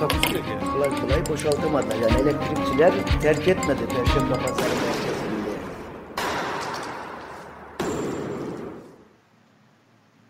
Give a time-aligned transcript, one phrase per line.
[0.00, 0.50] Takusuyor ki.
[0.72, 1.96] kolay kolay boşaltamadılar.
[1.96, 2.92] Yani elektrikçiler
[3.22, 5.50] terk etmedi Perşembe Pazarı merkezinde.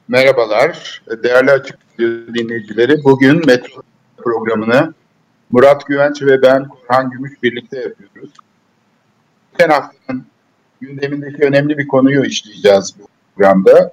[0.09, 3.05] Merhabalar, değerli açık dinleyicileri.
[3.05, 3.83] Bugün Metro
[4.17, 4.95] programını
[5.51, 8.31] Murat Güvenç ve ben Korhan Gümüş birlikte yapıyoruz.
[9.53, 10.27] Geçen haftanın
[10.81, 13.93] gündemindeki önemli bir konuyu işleyeceğiz bu programda.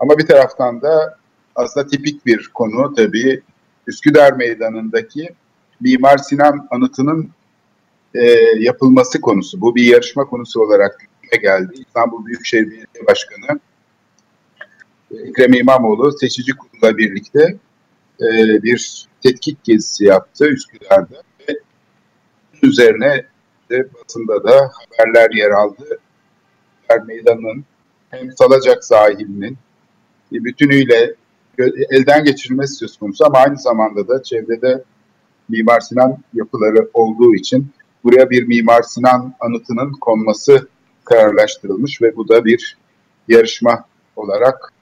[0.00, 1.18] Ama bir taraftan da
[1.54, 3.42] aslında tipik bir konu tabii
[3.86, 5.28] Üsküdar Meydanı'ndaki
[5.80, 7.30] Mimar Sinan anıtının
[8.14, 8.22] e,
[8.58, 9.60] yapılması konusu.
[9.60, 11.08] Bu bir yarışma konusu olarak
[11.42, 11.72] geldi.
[11.86, 13.60] İstanbul Büyükşehir Belediye Başkanı
[15.12, 17.56] Ekrem İmamoğlu seçici kurula birlikte
[18.20, 21.58] e, bir tetkik gezisi yaptı Üsküdar'da ve
[22.62, 23.26] üzerine
[23.70, 25.98] de basında da haberler yer aldı.
[27.06, 27.64] Meydanı'nın
[28.10, 29.58] hem Salacak sahilinin
[30.32, 31.14] bir bütünüyle
[31.90, 34.84] elden geçirilmesi söz konusu ama aynı zamanda da çevrede
[35.48, 37.72] Mimar Sinan yapıları olduğu için
[38.04, 40.68] buraya bir Mimar Sinan anıtının konması
[41.04, 42.78] kararlaştırılmış ve bu da bir
[43.28, 43.84] yarışma
[44.16, 44.72] olarak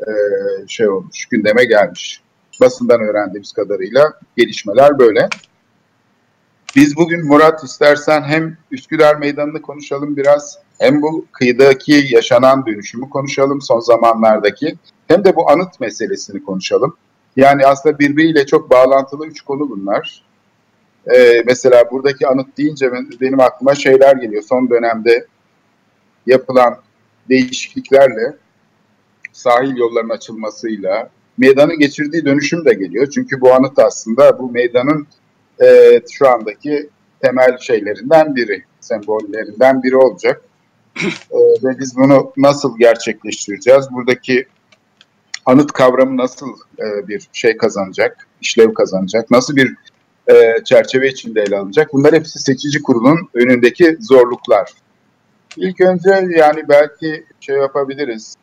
[0.00, 0.10] e,
[0.68, 2.20] şey olmuş, gündeme gelmiş.
[2.60, 5.28] Basından öğrendiğimiz kadarıyla gelişmeler böyle.
[6.76, 13.60] Biz bugün Murat istersen hem Üsküdar Meydanı'nı konuşalım biraz, hem bu kıyıdaki yaşanan dönüşümü konuşalım
[13.62, 14.74] son zamanlardaki,
[15.10, 16.96] hem de bu anıt meselesini konuşalım.
[17.36, 20.24] Yani aslında birbiriyle çok bağlantılı üç konu bunlar.
[21.14, 24.42] Ee, mesela buradaki anıt deyince ben- benim aklıma şeyler geliyor.
[24.42, 25.26] Son dönemde
[26.26, 26.76] yapılan
[27.28, 28.36] değişikliklerle
[29.32, 33.10] sahil yollarının açılmasıyla meydanın geçirdiği dönüşüm de geliyor.
[33.14, 35.06] Çünkü bu anıt aslında bu meydanın
[35.62, 36.88] e, şu andaki
[37.20, 40.42] temel şeylerinden biri, sembollerinden biri olacak.
[41.30, 43.86] E, ve biz bunu nasıl gerçekleştireceğiz?
[43.92, 44.46] Buradaki
[45.46, 49.74] anıt kavramı nasıl e, bir şey kazanacak, işlev kazanacak, nasıl bir
[50.30, 51.92] e, çerçeve içinde ele alınacak?
[51.92, 54.72] Bunlar hepsi seçici kurulun önündeki zorluklar.
[55.56, 58.34] İlk önce yani belki şey yapabiliriz.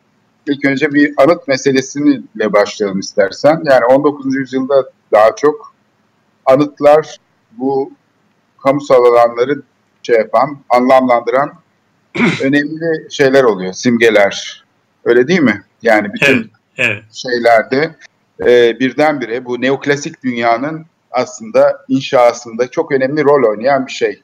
[0.46, 3.62] İlk önce bir anıt meselesiyle başlayalım istersen.
[3.64, 4.34] Yani 19.
[4.34, 5.74] yüzyılda daha çok
[6.46, 7.16] anıtlar
[7.52, 7.92] bu
[8.62, 9.62] kamusal alanları
[10.02, 11.52] şey yapan, anlamlandıran
[12.42, 14.64] önemli şeyler oluyor, simgeler.
[15.04, 15.62] Öyle değil mi?
[15.82, 16.46] Yani bütün Evet,
[16.78, 17.02] evet.
[17.12, 17.94] şeylerde
[18.40, 24.22] e, birdenbire bu neoklasik dünyanın aslında inşasında çok önemli rol oynayan bir şey.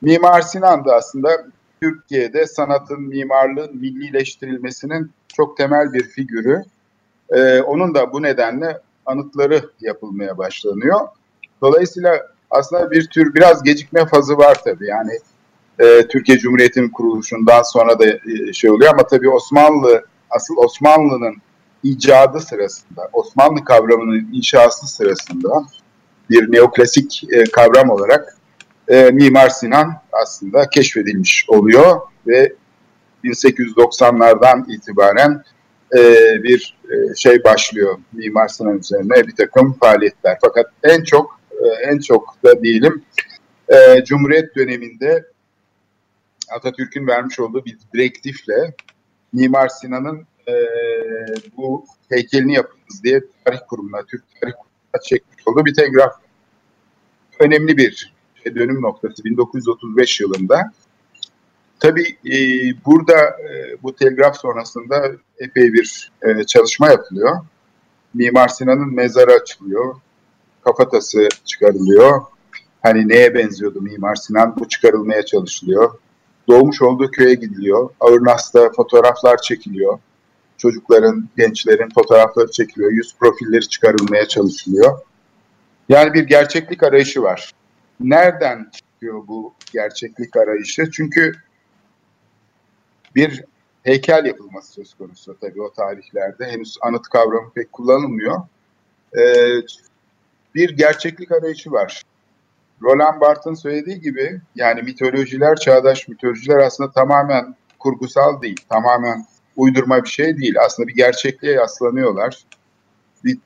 [0.00, 1.46] Mimar Sinan da aslında
[1.82, 6.62] Türkiye'de sanatın, mimarlığın millileştirilmesinin çok temel bir figürü.
[7.30, 11.00] E, onun da bu nedenle anıtları yapılmaya başlanıyor.
[11.62, 14.86] Dolayısıyla aslında bir tür biraz gecikme fazı var tabii.
[14.86, 15.12] Yani
[15.78, 21.36] e, Türkiye Cumhuriyeti'nin kuruluşundan sonra da e, şey oluyor ama tabii Osmanlı, asıl Osmanlı'nın
[21.84, 25.66] icadı sırasında, Osmanlı kavramının inşası sırasında
[26.30, 28.36] bir neoklasik e, kavram olarak
[28.88, 32.52] e, Mimar Sinan aslında keşfedilmiş oluyor ve
[33.24, 35.42] 1890'lardan itibaren
[35.96, 36.02] e,
[36.42, 40.38] bir e, şey başlıyor Mimar Sinan üzerine bir takım faaliyetler.
[40.40, 43.04] Fakat en çok e, en çok da diyelim
[43.68, 45.24] e, Cumhuriyet döneminde
[46.50, 48.74] Atatürk'ün vermiş olduğu bir direktifle
[49.32, 50.54] Mimar Sinan'ın e,
[51.56, 56.12] bu heykelini yapınız diye tarih kurumuna, Türk Tarih Kurumu'na çekmiş olduğu bir telgraf.
[57.40, 58.12] Önemli bir
[58.44, 60.72] şey, dönüm noktası 1935 yılında.
[61.80, 62.36] Tabii e,
[62.86, 67.36] burada e, bu telgraf sonrasında epey bir e, çalışma yapılıyor.
[68.14, 69.94] Mimar Sinan'ın mezarı açılıyor,
[70.64, 72.22] kafatası çıkarılıyor.
[72.82, 74.56] Hani neye benziyordu Mimar Sinan?
[74.56, 75.98] Bu çıkarılmaya çalışılıyor.
[76.48, 77.90] Doğmuş olduğu köye gidiliyor.
[78.00, 79.98] Ağırnas'ta fotoğraflar çekiliyor.
[80.58, 82.92] Çocukların, gençlerin fotoğrafları çekiliyor.
[82.92, 85.00] Yüz profilleri çıkarılmaya çalışılıyor.
[85.88, 87.52] Yani bir gerçeklik arayışı var.
[88.00, 90.90] Nereden çıkıyor bu gerçeklik arayışı?
[90.90, 91.32] Çünkü
[93.14, 93.44] bir
[93.82, 96.44] heykel yapılması söz konusu tabii o tarihlerde.
[96.44, 98.40] Henüz anıt kavramı pek kullanılmıyor.
[99.18, 99.60] Ee,
[100.54, 102.02] bir gerçeklik arayışı var.
[102.82, 110.08] Roland Barthes'ın söylediği gibi yani mitolojiler, çağdaş mitolojiler aslında tamamen kurgusal değil, tamamen uydurma bir
[110.08, 110.54] şey değil.
[110.66, 112.44] Aslında bir gerçekliğe yaslanıyorlar.
[113.24, 113.38] Bir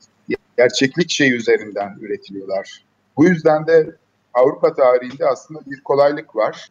[0.57, 2.83] gerçeklik şey üzerinden üretiliyorlar.
[3.17, 3.95] Bu yüzden de
[4.33, 6.69] Avrupa tarihinde aslında bir kolaylık var.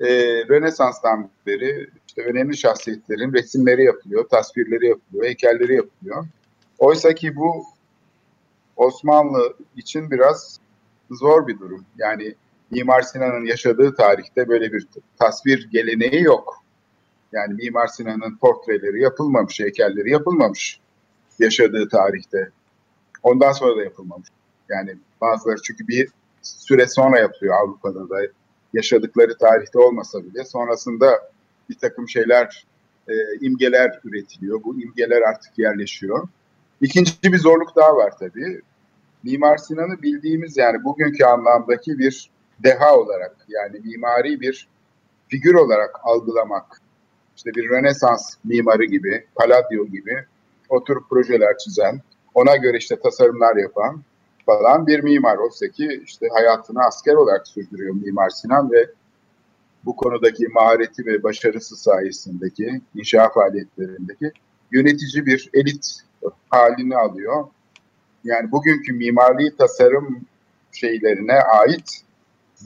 [0.00, 0.06] Ee,
[0.48, 6.26] Rönesans'tan beri işte önemli şahsiyetlerin resimleri yapılıyor, tasvirleri yapılıyor, heykelleri yapılıyor.
[6.78, 7.64] Oysa ki bu
[8.76, 10.60] Osmanlı için biraz
[11.10, 11.84] zor bir durum.
[11.98, 12.34] Yani
[12.70, 14.86] Mimar Sinan'ın yaşadığı tarihte böyle bir
[15.18, 16.63] tasvir geleneği yok.
[17.34, 20.80] Yani Mimar Sinan'ın portreleri yapılmamış, heykelleri yapılmamış
[21.38, 22.50] yaşadığı tarihte.
[23.22, 24.28] Ondan sonra da yapılmamış.
[24.68, 26.08] Yani bazıları çünkü bir
[26.42, 28.20] süre sonra yapıyor Avrupa'da da
[28.72, 31.10] yaşadıkları tarihte olmasa bile sonrasında
[31.70, 32.66] bir takım şeyler,
[33.08, 34.62] e, imgeler üretiliyor.
[34.64, 36.28] Bu imgeler artık yerleşiyor.
[36.80, 38.60] İkinci bir zorluk daha var tabii.
[39.22, 42.30] Mimar Sinan'ı bildiğimiz yani bugünkü anlamdaki bir
[42.62, 44.68] deha olarak yani mimari bir
[45.28, 46.80] figür olarak algılamak.
[47.36, 50.24] İşte bir Rönesans mimarı gibi, Palladio gibi
[50.68, 52.00] oturup projeler çizen,
[52.34, 54.02] ona göre işte tasarımlar yapan
[54.46, 55.36] falan bir mimar.
[55.36, 58.86] Oysa ki işte hayatını asker olarak sürdürüyor Mimar Sinan ve
[59.84, 64.32] bu konudaki mahareti ve başarısı sayesindeki inşa faaliyetlerindeki
[64.72, 65.86] yönetici bir elit
[66.50, 67.44] halini alıyor.
[68.24, 70.20] Yani bugünkü mimari tasarım
[70.72, 72.03] şeylerine ait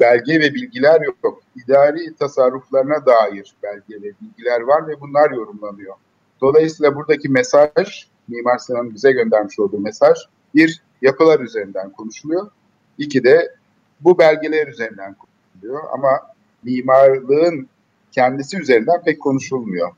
[0.01, 1.43] belge ve bilgiler yok.
[1.57, 5.95] İdari tasarruflarına dair belge ve bilgiler var ve bunlar yorumlanıyor.
[6.41, 10.19] Dolayısıyla buradaki mesaj, Mimar Sinan'ın bize göndermiş olduğu mesaj,
[10.55, 12.51] bir, yapılar üzerinden konuşuluyor.
[12.99, 13.55] İki de
[14.01, 15.83] bu belgeler üzerinden konuşuluyor.
[15.93, 16.21] Ama
[16.63, 17.69] mimarlığın
[18.13, 19.91] kendisi üzerinden pek konuşulmuyor.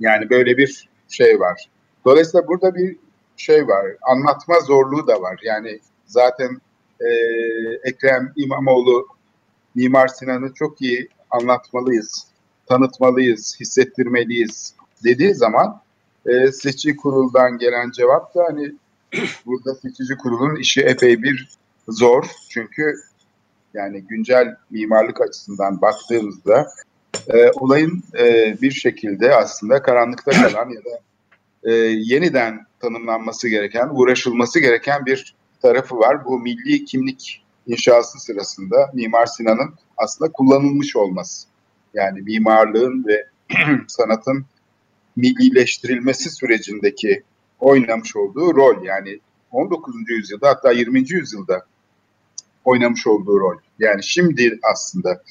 [0.00, 1.68] Yani böyle bir şey var.
[2.04, 2.96] Dolayısıyla burada bir
[3.36, 5.40] şey var, anlatma zorluğu da var.
[5.42, 6.60] Yani zaten
[7.00, 7.08] e,
[7.84, 9.06] Ekrem İmamoğlu
[9.74, 12.26] Mimar Sinan'ı çok iyi anlatmalıyız,
[12.66, 14.74] tanıtmalıyız, hissettirmeliyiz
[15.04, 15.80] dediği zaman
[16.26, 18.72] e, seçici kuruldan gelen cevap da hani
[19.46, 21.48] burada seçici kurulun işi epey bir
[21.88, 22.24] zor.
[22.48, 22.94] Çünkü
[23.74, 26.66] yani güncel mimarlık açısından baktığımızda
[27.28, 31.00] e, olayın e, bir şekilde aslında karanlıkta kalan ya da
[31.64, 36.24] e, yeniden tanımlanması gereken, uğraşılması gereken bir tarafı var.
[36.24, 41.48] Bu milli kimlik inşası sırasında Mimar Sinan'ın aslında kullanılmış olması.
[41.94, 43.26] Yani mimarlığın ve
[43.88, 44.46] sanatın
[45.16, 47.22] millileştirilmesi sürecindeki
[47.60, 48.84] oynamış olduğu rol.
[48.84, 49.20] Yani
[49.52, 49.94] 19.
[50.08, 51.04] yüzyılda hatta 20.
[51.10, 51.66] yüzyılda
[52.64, 53.56] oynamış olduğu rol.
[53.78, 55.22] Yani şimdi aslında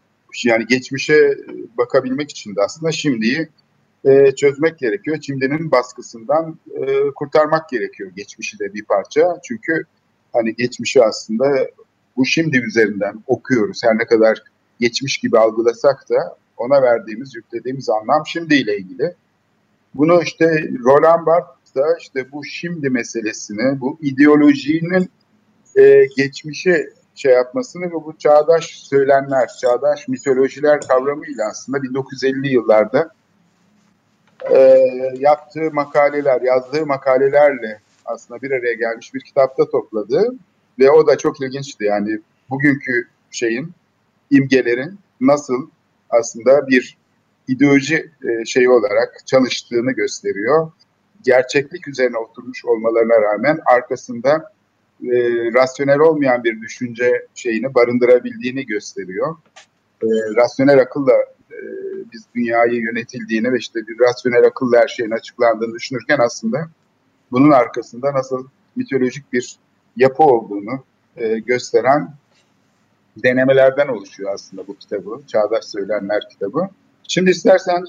[0.45, 1.37] yani geçmişe
[1.77, 3.47] bakabilmek için de aslında şimdiyi
[4.05, 5.17] e, çözmek gerekiyor.
[5.21, 9.39] Şimdinin baskısından e, kurtarmak gerekiyor geçmişi de bir parça.
[9.43, 9.83] Çünkü
[10.37, 11.67] hani geçmişi aslında
[12.17, 13.81] bu şimdi üzerinden okuyoruz.
[13.83, 14.43] Her ne kadar
[14.79, 19.15] geçmiş gibi algılasak da ona verdiğimiz, yüklediğimiz anlam şimdiyle ilgili.
[19.95, 25.09] Bunu işte Roland Barthes da işte bu şimdi meselesini, bu ideolojinin
[25.75, 33.09] e, geçmişe şey yapmasını ve bu çağdaş söylemler, çağdaş mitolojiler kavramıyla aslında 1950 yıllarda
[34.51, 34.57] e,
[35.19, 40.35] yaptığı makaleler, yazdığı makalelerle aslında bir araya gelmiş bir kitapta topladı
[40.79, 41.83] ve o da çok ilginçti.
[41.83, 42.19] Yani
[42.49, 43.71] bugünkü şeyin,
[44.31, 45.69] imgelerin nasıl
[46.09, 46.97] aslında bir
[47.47, 50.71] ideoloji e, şeyi olarak çalıştığını gösteriyor.
[51.23, 54.51] Gerçeklik üzerine oturmuş olmalarına rağmen arkasında
[55.03, 55.17] e,
[55.53, 59.35] rasyonel olmayan bir düşünce şeyini barındırabildiğini gösteriyor.
[60.03, 61.13] E, rasyonel akılla
[61.51, 61.59] e,
[62.13, 66.69] biz dünyayı yönetildiğini ve işte bir rasyonel akılla her şeyin açıklandığını düşünürken aslında
[67.31, 69.55] bunun arkasında nasıl mitolojik bir
[69.95, 70.83] yapı olduğunu
[71.17, 72.13] e, gösteren
[73.23, 75.21] denemelerden oluşuyor aslında bu kitabı.
[75.27, 76.69] Çağdaş Söylenler kitabı.
[77.07, 77.85] Şimdi istersen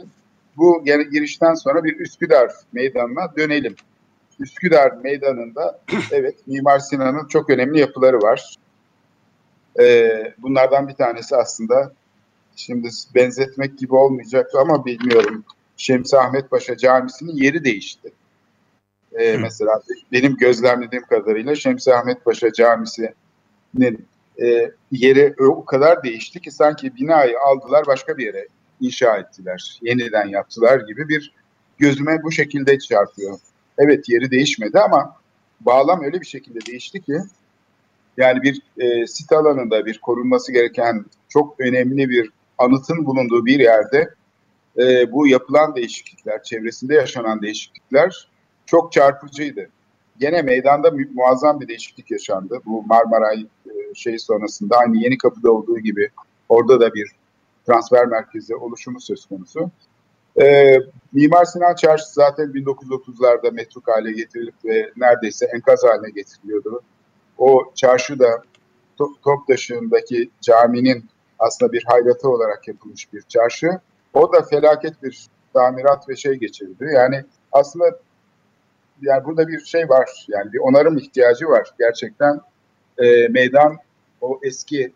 [0.57, 3.75] bu girişten sonra bir Üsküdar meydanına dönelim.
[4.40, 5.80] Üsküdar meydanında
[6.12, 8.57] evet Mimar Sinan'ın çok önemli yapıları var.
[9.80, 11.92] Ee, bunlardan bir tanesi aslında
[12.57, 15.45] şimdi benzetmek gibi olmayacak ama bilmiyorum.
[15.76, 18.12] Şemsi Ahmet Paşa Camisi'nin yeri değişti.
[19.12, 24.06] Ee, mesela benim gözlemlediğim kadarıyla Şemsi Ahmet Paşa Camisi'nin
[24.42, 28.48] e, yeri o kadar değişti ki sanki binayı aldılar başka bir yere
[28.80, 29.78] inşa ettiler.
[29.82, 31.34] Yeniden yaptılar gibi bir
[31.78, 33.38] gözüme bu şekilde çarpıyor.
[33.78, 35.16] Evet yeri değişmedi ama
[35.60, 37.18] bağlam öyle bir şekilde değişti ki
[38.16, 44.14] yani bir e, sit alanında bir korunması gereken çok önemli bir anıtın bulunduğu bir yerde
[44.78, 48.28] e, bu yapılan değişiklikler, çevresinde yaşanan değişiklikler
[48.68, 49.68] çok çarpıcıydı.
[50.18, 52.60] Gene meydanda mu muazzam bir değişiklik yaşandı.
[52.66, 53.46] Bu Marmaray
[53.94, 56.08] şey sonrasında aynı Yeni Kapı'da olduğu gibi
[56.48, 57.12] orada da bir
[57.66, 59.70] transfer merkezi oluşumu söz konusu.
[60.40, 60.76] E,
[61.12, 66.82] Mimar Sinan Çarşı zaten 1930'larda metruk hale getirilip ve neredeyse enkaz haline getiriliyordu.
[67.38, 68.42] O çarşı da
[69.25, 71.04] Toptaşı'ndaki caminin
[71.38, 73.70] aslında bir hayratı olarak yapılmış bir çarşı.
[74.14, 76.90] O da felaket bir tamirat ve şey geçirdi.
[76.94, 77.98] Yani aslında
[79.02, 80.26] yani burada bir şey var.
[80.28, 81.68] Yani bir onarım ihtiyacı var.
[81.78, 82.40] Gerçekten
[82.98, 83.76] e, meydan
[84.20, 84.92] o eski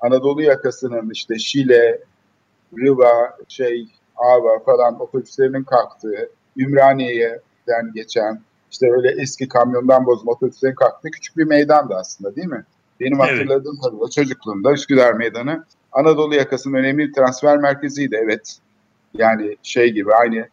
[0.00, 1.98] Anadolu yakasının işte Şile,
[2.78, 11.10] Riva, şey Ava falan otobüslerinin kalktığı, Ümraniye'den geçen işte öyle eski kamyondan bozma otobüslerin kalktığı
[11.10, 12.64] küçük bir meydandı aslında değil mi?
[13.00, 13.32] Benim Evet.
[13.32, 18.58] hatırladığım kadarıyla çocukluğumda Üsküdar Meydanı Anadolu yakasının önemli bir transfer merkeziydi evet.
[19.14, 20.48] Yani şey gibi aynı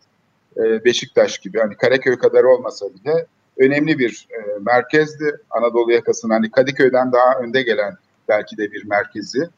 [0.58, 3.25] e, Beşiktaş gibi hani Karaköy kadar olmasa bile
[3.58, 5.38] önemli bir e, merkezdi.
[5.50, 7.98] Anadolu yakasının hani Kadıköy'den daha önde gelen
[8.29, 9.50] belki de bir merkezi.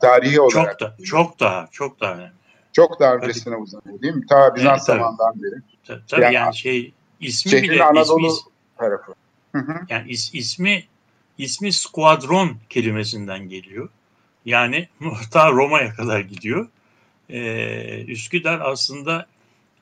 [0.00, 2.32] Tarihi olarak Çok da çok daha çok daha önemli.
[2.72, 4.26] çok daha öncesine uzanıyor değil mi?
[4.28, 4.98] Ta Bizans Evet, tabii.
[4.98, 9.12] zamanından beri Ta- Tabii Yani- yani, şey ismi bile Anadolu ismi, tarafı.
[9.52, 9.72] Hı hı.
[9.88, 10.84] yani is- ismi
[11.38, 13.88] ismi skuadron kelimesinden geliyor.
[14.44, 14.88] Yani
[15.32, 16.68] ta Roma'ya kadar gidiyor.
[17.30, 19.26] Ee, Üsküdar aslında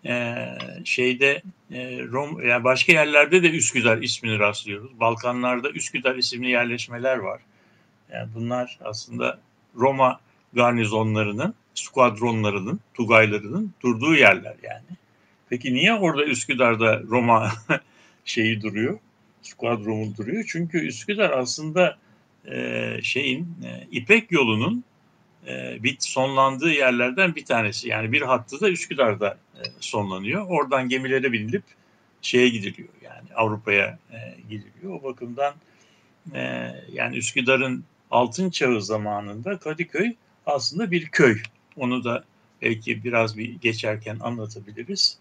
[0.06, 0.46] e,
[0.84, 5.00] şeyde e, Rom yani başka yerlerde de Üsküdar ismini rastlıyoruz.
[5.00, 7.40] Balkanlarda Üsküdar isimli yerleşmeler var.
[8.12, 9.38] Yani bunlar aslında
[9.76, 10.20] Roma
[10.52, 14.96] garnizonlarının, skuadronlarının, tugaylarının durduğu yerler yani.
[15.48, 17.52] Peki niye orada Üsküdar'da Roma
[18.24, 18.98] şeyi duruyor?
[19.42, 20.44] Skuadronu duruyor.
[20.48, 21.98] Çünkü Üsküdar aslında
[22.50, 24.84] e, şeyin e, İpek yolunun
[25.46, 27.88] e, bit sonlandığı yerlerden bir tanesi.
[27.88, 30.46] Yani bir hattı da Üsküdar'da e, sonlanıyor.
[30.48, 31.64] Oradan gemilere binilip
[32.22, 32.88] şeye gidiliyor.
[33.02, 34.16] Yani Avrupa'ya e,
[34.50, 35.00] gidiliyor.
[35.00, 35.54] O bakımdan
[36.34, 40.14] e, yani Üsküdar'ın altın çağı zamanında Kadıköy
[40.46, 41.38] aslında bir köy.
[41.76, 42.24] Onu da
[42.62, 45.18] belki biraz bir geçerken anlatabiliriz.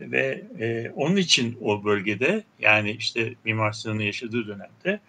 [0.00, 5.00] Ve e, onun için o bölgede yani işte Mimar Sinan'ın yaşadığı dönemde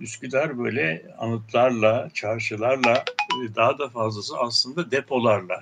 [0.00, 3.04] Üsküdar böyle anıtlarla, çarşılarla
[3.56, 5.60] daha da fazlası aslında depolarla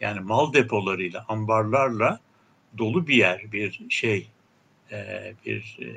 [0.00, 2.20] yani mal depolarıyla, ambarlarla
[2.78, 4.28] dolu bir yer, bir şey,
[4.92, 5.88] e, bir e,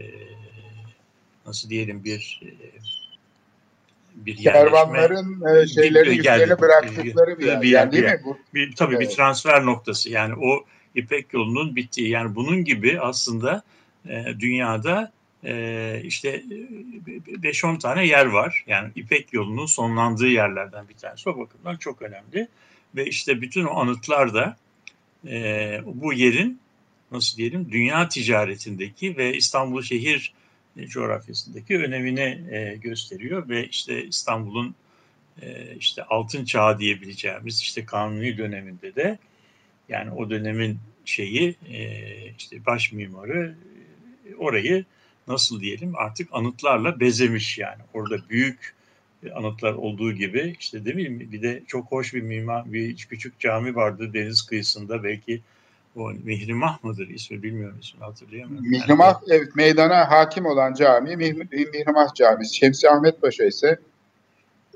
[1.45, 2.49] nasıl diyelim bir e,
[4.15, 7.61] bir yerleşme, Kervanların e, şeyleri Bir- yüklerini bıraktıkları bir yer.
[7.61, 8.21] Bir yer, Yani değil bir mi?
[8.25, 9.15] Bu, bir, tabii bir Evet.
[9.15, 13.63] transfer noktası yani o İpek yolunun bittiği yani bunun gibi aslında
[14.39, 15.11] dünyada
[15.47, 16.43] e, işte
[17.27, 18.63] 5-10 tane yer var.
[18.67, 21.29] Yani İpek yolunun sonlandığı yerlerden bir tanesi.
[21.29, 22.47] O bakımdan çok önemli.
[22.95, 24.57] Ve işte bütün o anıtlar da
[25.27, 26.59] e, bu yerin
[27.11, 30.33] nasıl diyelim dünya ticaretindeki ve İstanbul şehir
[30.85, 34.75] coğrafyasındaki önemini e, gösteriyor ve işte İstanbul'un
[35.41, 39.17] e, işte altın çağı diyebileceğimiz işte kanuni döneminde de
[39.89, 41.89] yani o dönemin şeyi e,
[42.37, 43.55] işte baş mimarı
[44.29, 44.85] e, orayı
[45.27, 48.75] nasıl diyelim artık anıtlarla bezemiş yani orada büyük
[49.35, 53.75] anıtlar olduğu gibi işte değil mi bir de çok hoş bir mimar bir küçük cami
[53.75, 55.41] vardı deniz kıyısında belki
[55.95, 58.69] o Mihrimah mıdır ismi bilmiyorum ismini hatırlayamıyorum.
[58.69, 62.55] Mihrimah evet meydana hakim olan cami Mih- Mihrimah Camisi.
[62.55, 63.79] Şemsi Ahmet Paşa ise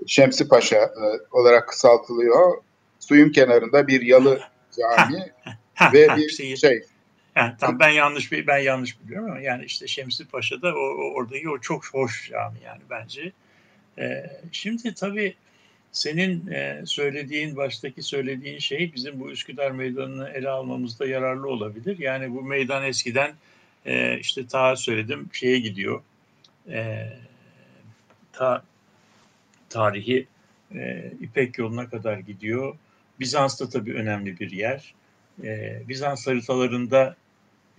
[0.08, 2.58] Şemsi Paşa e, olarak kısaltılıyor.
[3.00, 4.40] Suyun kenarında bir yalı
[4.80, 5.32] cami
[5.94, 6.84] ve bir şey
[7.36, 11.50] Yani tam ben yanlış ben yanlış biliyorum ama yani işte Şemsi Paşa'da o, o oradaki
[11.50, 13.32] o çok hoş cami yani bence.
[14.00, 15.36] Ee, şimdi tabii
[15.92, 22.00] senin e, söylediğin baştaki söylediğin şey bizim bu Üsküdar Meydanı'nı ele almamızda yararlı olabilir.
[22.00, 23.34] Yani bu meydan eskiden
[23.86, 26.02] e, işte ta söyledim şeye gidiyor.
[26.70, 27.08] E,
[28.34, 28.64] ta
[29.70, 30.28] tarihi
[30.76, 32.76] e, İpek yoluna kadar gidiyor.
[33.20, 34.94] Bizans'ta tabii önemli bir yer.
[35.44, 37.16] E, Bizans haritalarında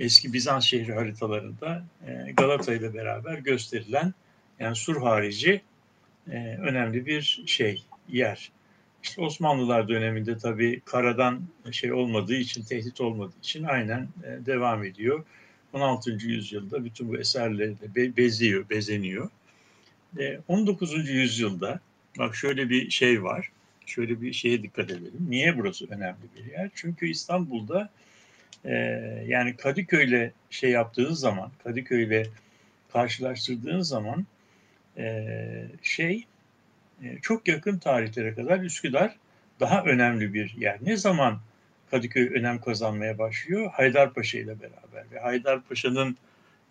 [0.02, 4.14] eski Bizans şehri haritalarında e, Galata ile beraber gösterilen
[4.58, 5.62] yani Sur harici
[6.30, 8.52] e, önemli bir şey yer.
[9.02, 11.40] İşte Osmanlılar döneminde tabii karadan
[11.70, 15.24] şey olmadığı için, tehdit olmadığı için aynen e, devam ediyor.
[15.72, 16.10] 16.
[16.10, 19.30] yüzyılda bütün bu eserlerle be, beziyor, bezeniyor.
[20.18, 21.08] E, 19.
[21.08, 21.80] yüzyılda
[22.18, 23.52] bak şöyle bir şey var.
[23.86, 25.26] Şöyle bir şeye dikkat edelim.
[25.28, 26.70] Niye burası önemli bir yer?
[26.74, 27.90] Çünkü İstanbul'da
[28.64, 28.74] e,
[29.26, 32.26] yani Kadıköy'le şey yaptığın zaman, Kadıköy'le
[32.92, 34.26] karşılaştırdığın zaman
[34.98, 35.24] e,
[35.82, 36.26] şey
[37.04, 39.16] e, çok yakın tarihlere kadar Üsküdar
[39.60, 40.78] daha önemli bir yer.
[40.82, 41.40] Ne zaman
[41.90, 43.70] Kadıköy önem kazanmaya başlıyor?
[43.72, 46.16] Haydarpaşa ile beraber ve Haydarpaşa'nın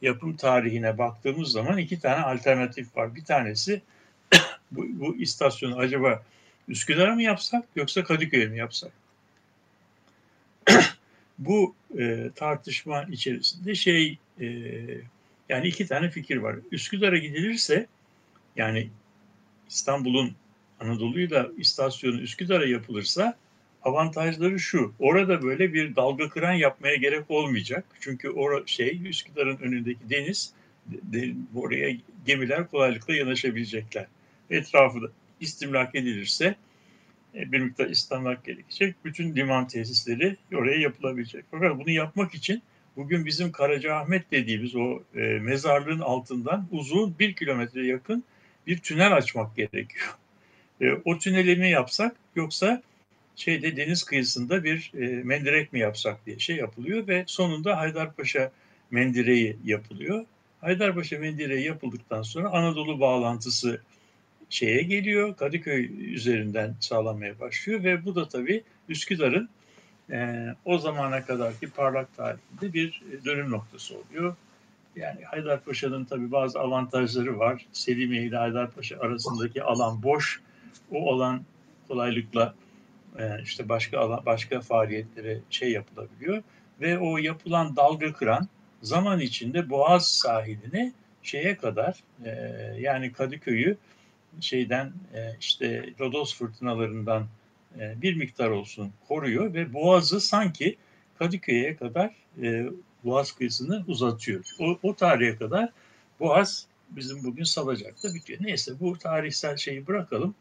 [0.02, 3.16] yapım tarihine baktığımız zaman iki tane alternatif var.
[3.16, 3.82] Bir tanesi
[4.72, 6.24] bu, bu istasyonu acaba
[6.68, 8.92] Üsküdar'a mı yapsak yoksa Kadıköy'e mi yapsak?
[11.42, 14.48] Bu e, tartışma içerisinde şey e,
[15.50, 16.56] yani iki tane fikir var.
[16.72, 17.88] Üsküdar'a gidilirse
[18.56, 18.90] yani
[19.70, 20.36] İstanbul'un
[20.80, 23.38] Anadolu'yla istasyonu Üsküdar'a yapılırsa
[23.84, 24.94] avantajları şu.
[25.00, 27.86] Orada böyle bir dalga kıran yapmaya gerek olmayacak.
[28.00, 30.54] Çünkü o şey Üsküdar'ın önündeki deniz
[30.88, 34.08] de, oraya gemiler kolaylıkla yanaşabilecekler.
[34.50, 35.08] Etrafı da
[35.40, 36.56] istimlak edilirse
[37.34, 38.96] bir miktar istimlak gerekecek.
[39.06, 41.46] Bütün liman tesisleri oraya yapılabilecek.
[41.52, 42.62] Fakat bunu yapmak için
[42.96, 48.24] bugün bizim Karacaahmet dediğimiz o e, mezarlığın altından uzun bir kilometre yakın
[48.68, 50.16] bir tünel açmak gerekiyor.
[50.82, 52.82] E, o tüneli mi yapsak yoksa
[53.36, 58.52] şeyde deniz kıyısında bir e, mendirek mi yapsak diye şey yapılıyor ve sonunda Haydarpaşa
[58.92, 60.26] mendireği yapılıyor.
[60.62, 63.82] Haydarpaşa mendireği yapıldıktan sonra Anadolu bağlantısı
[64.52, 65.36] şeye geliyor.
[65.36, 69.50] Kadıköy üzerinden sağlamaya başlıyor ve bu da tabii Üsküdar'ın
[70.12, 74.36] e, o zamana kadarki parlak tarihinde bir dönüm noktası oluyor.
[74.96, 77.66] Yani Haydarpaşa'nın tabii bazı avantajları var.
[77.72, 80.42] Selimiye ile Haydarpaşa arasındaki alan boş.
[80.92, 81.42] O alan
[81.88, 82.54] kolaylıkla
[83.20, 86.44] e, işte başka alan, başka faaliyetlere şey yapılabiliyor
[86.82, 88.48] ve o yapılan dalga kıran
[88.82, 90.94] zaman içinde Boğaz sahilini
[91.24, 92.30] şeye kadar e,
[92.80, 93.78] yani Kadıköy'ü
[94.40, 97.28] şeyden e, işte Rodos fırtınalarından
[97.80, 100.78] e, bir miktar olsun koruyor ve Boğaz'ı sanki
[101.20, 102.66] Kadıköy'e kadar e,
[103.04, 104.46] Boğaz kıyısını uzatıyor.
[104.60, 105.70] O, o tarihe kadar
[106.20, 108.40] Boğaz bizim bugün Salacak'ta bitiyor.
[108.42, 110.36] Neyse bu tarihsel şeyi bırakalım.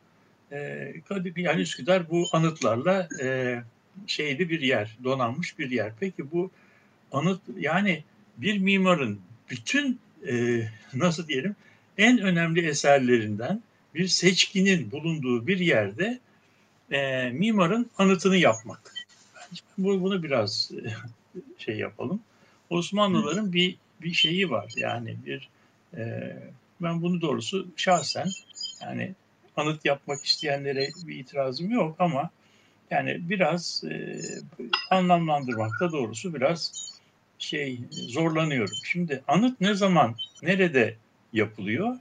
[1.08, 3.58] Kadıköy yani Üsküdar bu anıtlarla e,
[4.06, 5.92] şeyli bir yer, donanmış bir yer.
[6.00, 6.50] Peki bu
[7.12, 8.04] anıt yani
[8.36, 9.20] bir mimarın
[9.50, 10.62] bütün e,
[10.94, 11.56] nasıl diyelim
[11.98, 13.62] en önemli eserlerinden
[13.94, 16.18] bir seçkinin bulunduğu bir yerde
[16.92, 18.92] e, mimarın anıtını yapmak.
[19.78, 20.90] Bu, bunu biraz e,
[21.58, 22.20] şey yapalım.
[22.70, 25.48] Osmanlıların bir bir şeyi var yani bir
[25.96, 26.36] e,
[26.80, 28.28] ben bunu doğrusu şahsen
[28.82, 29.14] yani
[29.56, 32.30] anıt yapmak isteyenlere bir itirazım yok ama
[32.90, 34.20] yani biraz e,
[34.90, 36.90] anlamlandırmakta doğrusu biraz
[37.38, 38.76] şey zorlanıyorum.
[38.84, 40.96] Şimdi anıt ne zaman nerede
[41.32, 41.96] yapılıyor?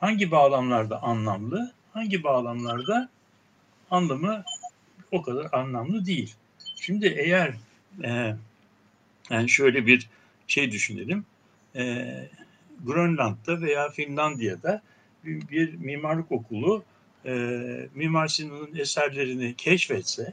[0.00, 1.72] Hangi bağlamlarda anlamlı?
[1.92, 3.08] Hangi bağlamlarda
[3.90, 4.44] anlamı
[5.12, 6.34] o kadar anlamlı değil.
[6.76, 7.54] Şimdi eğer
[8.04, 8.36] e,
[9.30, 10.08] yani şöyle bir
[10.46, 11.24] şey düşünelim.
[11.76, 12.06] E,
[12.84, 14.82] Grönland'da veya Finlandiya'da
[15.24, 16.84] bir, bir mimarlık okulu
[17.24, 17.32] e,
[17.94, 20.32] Mimar Sinan'ın eserlerini keşfetse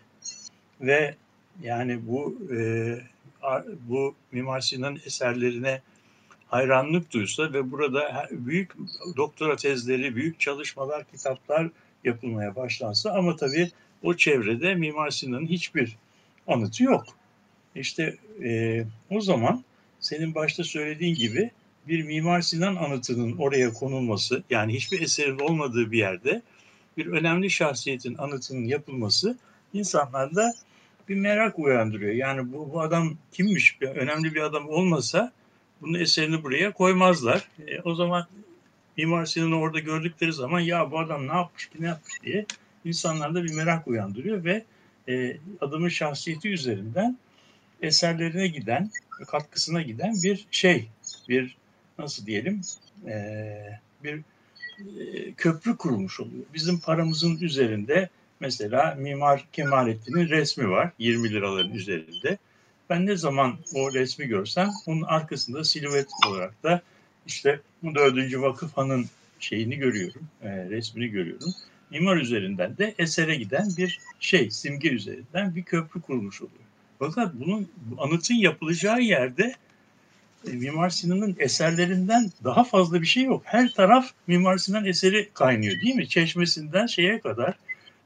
[0.82, 1.16] ve
[1.62, 3.00] yani bu e,
[3.90, 5.82] bu Mimar Sinan eserlerine
[6.48, 8.72] hayranlık duysa ve burada büyük
[9.18, 11.70] doktora tezleri, büyük çalışmalar, kitaplar
[12.04, 13.72] yapılmaya başlansa ama tabii
[14.04, 15.98] o çevrede Mimar Sinan'ın hiçbir
[16.48, 17.06] anıtı yok.
[17.76, 19.64] İşte e, o zaman
[20.00, 21.52] senin başta söylediğin gibi
[21.88, 26.42] bir Mimar Sinan anıtının oraya konulması yani hiçbir eserin olmadığı bir yerde
[26.98, 29.38] bir önemli şahsiyetin anıtının yapılması
[29.74, 30.54] insanlarda
[31.10, 32.14] bir merak uyandırıyor.
[32.14, 33.78] Yani bu, bu adam kimmiş?
[33.82, 35.32] Önemli bir adam olmasa
[35.86, 37.48] bunun eserini buraya koymazlar.
[37.68, 38.28] E, o zaman
[38.98, 42.46] Mimar Sinan'ı orada gördükleri zaman ya bu adam ne yapmış ki ne yapmış diye
[42.86, 44.64] insanlarda bir merak uyandırıyor ve
[45.10, 47.18] e, adamın şahsiyeti üzerinden
[47.82, 48.90] eserlerine giden,
[49.28, 50.90] katkısına giden bir şey,
[51.30, 51.58] bir
[52.00, 52.62] nasıl diyelim,
[53.08, 53.56] e,
[54.04, 54.22] bir
[55.00, 56.44] e, köprü kurulmuş oluyor.
[56.54, 62.38] Bizim paramızın üzerinde mesela Mimar Kemalettin'in resmi var 20 liraların üzerinde.
[62.90, 66.82] Ben ne zaman o resmi görsem onun arkasında silüet olarak da
[67.28, 69.06] işte bu dördüncü vakıf hanın
[69.40, 71.54] şeyini görüyorum, e, resmini görüyorum.
[71.90, 76.66] Mimar üzerinden de esere giden bir şey, simge üzerinden bir köprü kurulmuş oluyor.
[77.00, 79.56] Fakat bunun anıtın yapılacağı yerde
[80.48, 83.42] e, Mimar Sinan'ın eserlerinden daha fazla bir şey yok.
[83.46, 86.08] Her taraf Mimar Sinan eseri kaynıyor değil mi?
[86.08, 87.50] Çeşmesinden şeye kadar,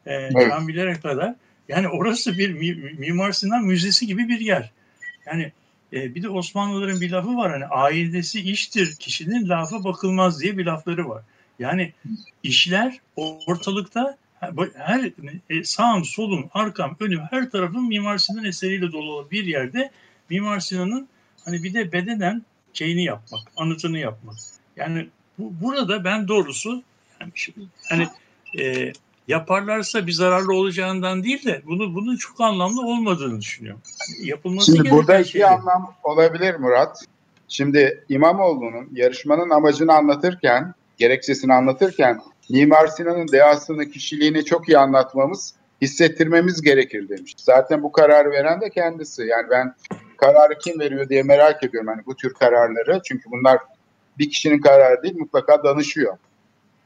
[0.05, 0.49] e, evet.
[0.49, 1.35] camilere kadar.
[1.69, 2.49] Yani orası bir
[2.99, 4.71] Mimar Sinan müzesi gibi bir yer.
[5.25, 5.51] Yani
[5.93, 10.65] e, bir de Osmanlıların bir lafı var hani ailesi iştir kişinin lafa bakılmaz diye bir
[10.65, 11.23] lafları var.
[11.59, 11.93] Yani
[12.43, 12.99] işler
[13.47, 14.17] ortalıkta
[14.75, 15.11] her
[15.49, 19.91] e, sağım, solum, arkam, önüm her tarafın Mimar Sinan eseriyle dolu bir yerde
[20.29, 21.07] Mimar Sinan'ın
[21.45, 24.35] hani bir de bedenen şeyini yapmak, anıtını yapmak.
[24.75, 26.83] Yani bu, burada ben doğrusu
[27.21, 27.31] yani
[27.89, 28.07] hani
[28.59, 28.93] e,
[29.29, 33.81] yaparlarsa bir zararlı olacağından değil de bunu bunun çok anlamlı olmadığını düşünüyorum.
[34.23, 35.51] Yapılması Şimdi burada iki şeyler.
[35.51, 37.05] anlam olabilir Murat.
[37.47, 46.61] Şimdi İmamoğlu'nun yarışmanın amacını anlatırken, gerekçesini anlatırken Mimar Sinan'ın dehasını, kişiliğini çok iyi anlatmamız, hissettirmemiz
[46.61, 47.33] gerekir demiş.
[47.37, 49.23] Zaten bu kararı veren de kendisi.
[49.23, 49.75] Yani ben
[50.17, 53.01] kararı kim veriyor diye merak ediyorum hani bu tür kararları.
[53.05, 53.59] Çünkü bunlar
[54.17, 56.17] bir kişinin kararı değil mutlaka danışıyor.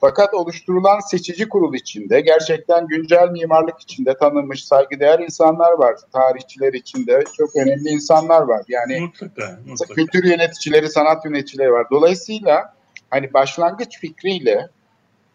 [0.05, 5.95] Fakat oluşturulan seçici kurul içinde gerçekten güncel mimarlık içinde tanınmış saygıdeğer insanlar var.
[6.13, 8.65] Tarihçiler içinde çok önemli insanlar var.
[8.67, 9.93] Yani mutlaka, mutlaka.
[9.93, 11.87] kültür yöneticileri, sanat yöneticileri var.
[11.91, 12.73] Dolayısıyla
[13.09, 14.69] hani başlangıç fikriyle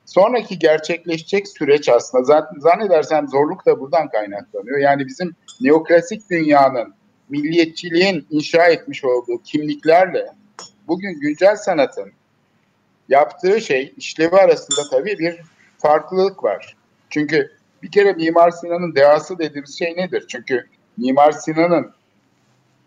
[0.04, 4.78] sonraki gerçekleşecek süreç aslında zaten zannedersem zorluk da buradan kaynaklanıyor.
[4.78, 6.94] Yani bizim neoklasik dünyanın
[7.28, 10.26] milliyetçiliğin inşa etmiş olduğu kimliklerle
[10.88, 12.17] bugün güncel sanatın
[13.08, 15.40] yaptığı şey işlevi arasında tabii bir
[15.78, 16.76] farklılık var.
[17.10, 17.50] Çünkü
[17.82, 20.24] bir kere Mimar Sinan'ın dehası dediğimiz şey nedir?
[20.28, 20.66] Çünkü
[20.96, 21.92] Mimar Sinan'ın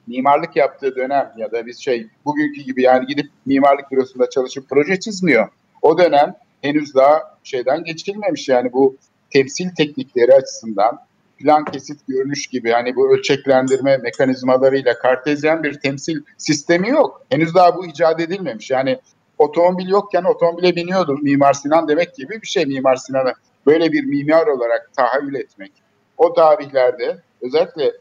[0.08, 5.00] mimarlık yaptığı dönem ya da biz şey bugünkü gibi yani gidip mimarlık bürosunda çalışıp proje
[5.00, 5.50] çizmiyor.
[5.82, 8.98] O dönem henüz daha şeyden geçilmemiş yani bu
[9.30, 11.00] temsil teknikleri açısından
[11.38, 17.26] plan kesit görünüş gibi hani bu ölçeklendirme mekanizmalarıyla kartezyen bir temsil sistemi yok.
[17.30, 18.72] Henüz daha bu icat edilmemiş.
[18.72, 19.00] Yani
[19.42, 23.34] otomobil yokken otomobile biniyordum Mimar Sinan demek gibi bir şey Mimar Sinan'ı
[23.66, 25.72] böyle bir mimar olarak tahayyül etmek.
[26.18, 27.92] O tarihlerde özellikle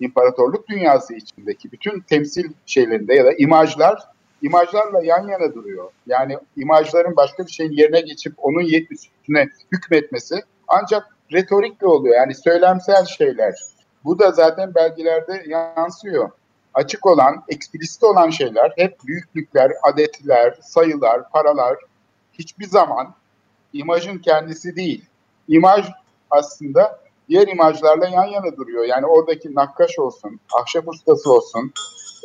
[0.00, 3.98] imparatorluk dünyası içindeki bütün temsil şeylerinde ya da imajlar
[4.42, 5.90] imajlarla yan yana duruyor.
[6.06, 10.34] Yani imajların başka bir şeyin yerine geçip onun üstüne hükmetmesi
[10.68, 12.16] ancak retorikle oluyor.
[12.16, 13.54] Yani söylemsel şeyler.
[14.04, 16.30] Bu da zaten belgelerde yansıyor.
[16.74, 21.76] Açık olan, eksplisit olan şeyler hep büyüklükler, adetler, sayılar, paralar
[22.32, 23.14] hiçbir zaman
[23.72, 25.04] imajın kendisi değil.
[25.48, 25.86] İmaj
[26.30, 28.84] aslında diğer imajlarla yan yana duruyor.
[28.84, 31.72] Yani oradaki nakkaş olsun, ahşap ustası olsun,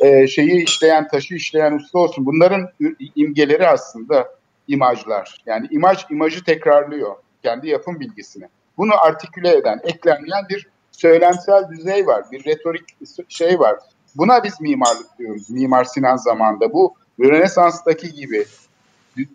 [0.00, 2.26] e, şeyi işleyen, taşı işleyen usta olsun.
[2.26, 2.68] Bunların
[3.16, 4.28] imgeleri aslında
[4.68, 5.42] imajlar.
[5.46, 8.48] Yani imaj imajı tekrarlıyor kendi yapım bilgisini.
[8.78, 12.84] Bunu artiküle eden, eklenmeyen bir söylemsel düzey var, bir retorik
[13.28, 13.78] şey var.
[14.16, 15.50] Buna biz mimarlık diyoruz.
[15.50, 18.46] Mimar Sinan zamanında bu Rönesans'taki gibi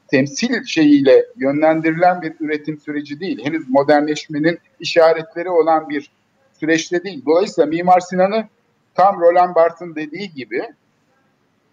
[0.07, 3.45] temsil şeyiyle yönlendirilen bir üretim süreci değil.
[3.45, 6.11] Henüz modernleşmenin işaretleri olan bir
[6.59, 7.23] süreçte değil.
[7.25, 8.47] Dolayısıyla Mimar Sinan'ı
[8.93, 10.63] tam Roland Barthes'ın dediği gibi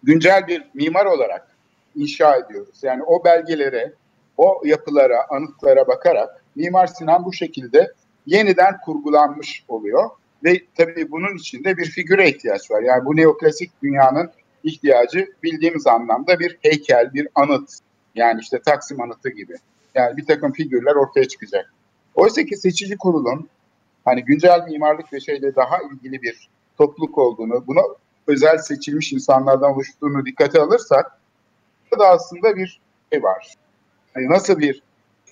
[0.03, 1.47] güncel bir mimar olarak
[1.95, 2.79] inşa ediyoruz.
[2.83, 3.93] Yani o belgelere,
[4.37, 7.93] o yapılara, anıtlara bakarak Mimar Sinan bu şekilde
[8.25, 10.09] yeniden kurgulanmış oluyor.
[10.43, 12.81] Ve tabii bunun içinde bir figüre ihtiyaç var.
[12.81, 14.31] Yani bu neoklasik dünyanın
[14.63, 17.69] ihtiyacı bildiğimiz anlamda bir heykel, bir anıt.
[18.15, 19.55] Yani işte Taksim anıtı gibi.
[19.95, 21.73] Yani bir takım figürler ortaya çıkacak.
[22.15, 23.49] Oysa ki seçici kurulun
[24.05, 27.81] hani güncel mimarlık ve şeyle daha ilgili bir topluluk olduğunu, buna
[28.27, 31.19] özel seçilmiş insanlardan oluştuğunu dikkate alırsak
[31.99, 32.81] da aslında bir
[33.13, 33.53] şey var.
[34.15, 34.81] Yani nasıl bir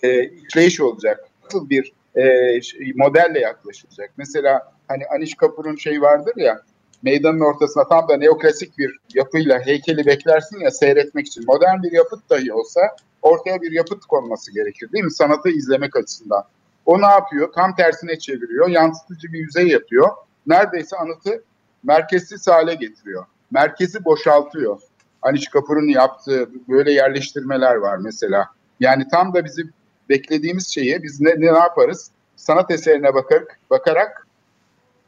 [0.04, 2.60] e, işleyiş olacak, nasıl bir e,
[2.96, 4.12] modelle yaklaşılacak.
[4.18, 6.62] Mesela hani Aniş Kapur'un şey vardır ya,
[7.04, 11.46] meydanın ortasına tam da neoklasik bir yapıyla heykeli beklersin ya seyretmek için.
[11.48, 12.82] Modern bir yapıt dahi olsa
[13.22, 15.12] ortaya bir yapıt konması gerekir değil mi?
[15.12, 16.44] Sanatı izlemek açısından.
[16.86, 17.54] O ne yapıyor?
[17.54, 18.70] Tam tersine çeviriyor.
[18.70, 20.10] Yansıtıcı bir yüzey yapıyor.
[20.48, 21.44] Neredeyse anıtı
[21.84, 23.26] merkezsiz hale getiriyor.
[23.52, 24.80] Merkezi boşaltıyor.
[25.22, 28.48] Aniş Kapur'un yaptığı böyle yerleştirmeler var mesela.
[28.80, 29.74] Yani tam da bizim
[30.12, 32.12] beklediğimiz şeyi biz ne, ne yaparız?
[32.36, 34.28] Sanat eserine bakarak, bakarak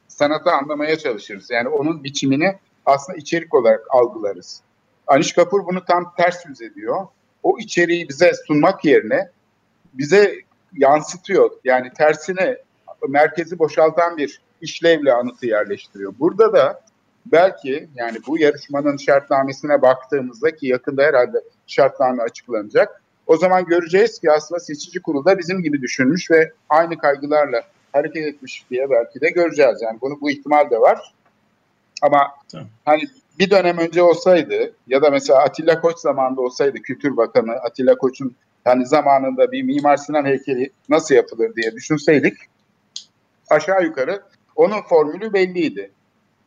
[0.07, 1.49] sanatı anlamaya çalışırız.
[1.49, 4.61] Yani onun biçimini aslında içerik olarak algılarız.
[5.07, 7.07] Aniş Kapur bunu tam ters yüz ediyor.
[7.43, 9.29] O içeriği bize sunmak yerine
[9.93, 10.35] bize
[10.73, 11.51] yansıtıyor.
[11.63, 12.57] Yani tersine
[13.07, 16.13] merkezi boşaltan bir işlevle anıtı yerleştiriyor.
[16.19, 16.81] Burada da
[17.25, 21.37] belki yani bu yarışmanın şartnamesine baktığımızda ki yakında herhalde
[21.67, 23.02] şartname açıklanacak.
[23.27, 28.25] O zaman göreceğiz ki aslında seçici kurul da bizim gibi düşünmüş ve aynı kaygılarla hareket
[28.25, 29.81] etmiş diye belki de göreceğiz.
[29.81, 31.13] Yani bunu bu ihtimal de var.
[32.01, 32.67] Ama tamam.
[32.85, 33.01] hani
[33.39, 38.35] bir dönem önce olsaydı ya da mesela Atilla Koç zamanında olsaydı Kültür Bakanı Atilla Koç'un
[38.65, 42.33] yani zamanında bir Mimar Sinan heykeli nasıl yapılır diye düşünseydik
[43.49, 44.23] aşağı yukarı
[44.55, 45.91] onun formülü belliydi.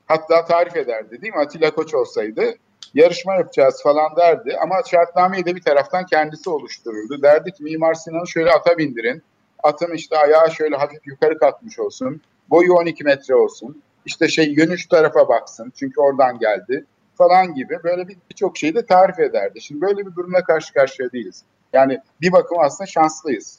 [0.06, 1.40] Hatta tarif ederdi değil mi?
[1.40, 2.54] Atilla Koç olsaydı
[2.94, 7.22] yarışma yapacağız falan derdi ama şartnameyi de bir taraftan kendisi oluştururdu.
[7.22, 9.22] Derdi ki Mimar Sinan'ı şöyle ata bindirin.
[9.62, 12.20] Atın işte ayağı şöyle hafif yukarı kalkmış olsun.
[12.50, 13.82] Boyu 12 metre olsun.
[14.06, 18.74] İşte şey yönü şu tarafa baksın çünkü oradan geldi falan gibi böyle birçok bir şeyi
[18.74, 19.60] de tarif ederdi.
[19.60, 21.42] Şimdi böyle bir durumla karşı karşıya değiliz.
[21.72, 23.58] Yani bir bakım aslında şanslıyız.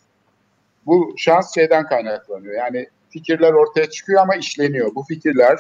[0.86, 2.56] Bu şans şeyden kaynaklanıyor.
[2.56, 4.96] Yani fikirler ortaya çıkıyor ama işleniyor.
[4.96, 5.60] Bu fikirler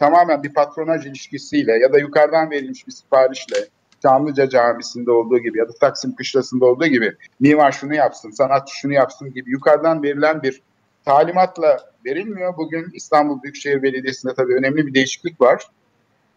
[0.00, 3.56] tamamen bir patronaj ilişkisiyle ya da yukarıdan verilmiş bir siparişle
[4.02, 8.92] Çamlıca Camisi'nde olduğu gibi ya da Taksim Kışlası'nda olduğu gibi mimar şunu yapsın, sanatçı şunu
[8.92, 10.62] yapsın gibi yukarıdan verilen bir
[11.04, 12.56] talimatla verilmiyor.
[12.56, 15.66] Bugün İstanbul Büyükşehir Belediyesi'nde tabii önemli bir değişiklik var.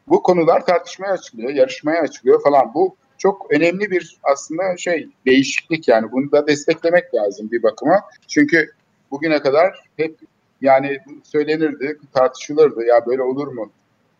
[0.07, 2.73] Bu konular tartışmaya açılıyor, yarışmaya açılıyor falan.
[2.73, 8.01] Bu çok önemli bir aslında şey değişiklik yani bunu da desteklemek lazım bir bakıma.
[8.27, 8.71] Çünkü
[9.11, 10.19] bugüne kadar hep
[10.63, 13.71] yani söylenirdi, tartışılırdı ya böyle olur mu?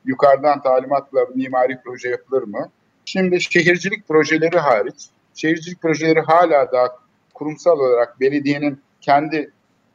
[0.05, 2.69] Yukarıdan talimatla mimari proje yapılır mı?
[3.05, 6.87] Şimdi şehircilik projeleri hariç, şehircilik projeleri hala daha
[7.33, 9.51] kurumsal olarak belediyenin kendi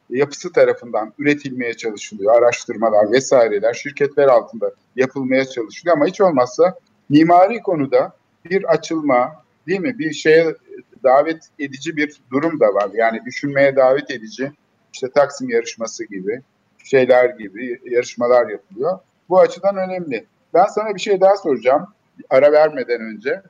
[0.09, 2.35] yapısı tarafından üretilmeye çalışılıyor.
[2.35, 6.75] Araştırmalar vesaireler şirketler altında yapılmaya çalışılıyor ama hiç olmazsa
[7.09, 8.13] mimari konuda
[8.45, 9.99] bir açılma değil mi?
[9.99, 10.55] Bir şeye
[11.03, 12.89] davet edici bir durum da var.
[12.93, 14.51] Yani düşünmeye davet edici
[14.93, 16.41] işte Taksim yarışması gibi
[16.83, 18.99] şeyler gibi yarışmalar yapılıyor.
[19.29, 20.25] Bu açıdan önemli.
[20.53, 21.87] Ben sana bir şey daha soracağım
[22.29, 23.41] ara vermeden önce.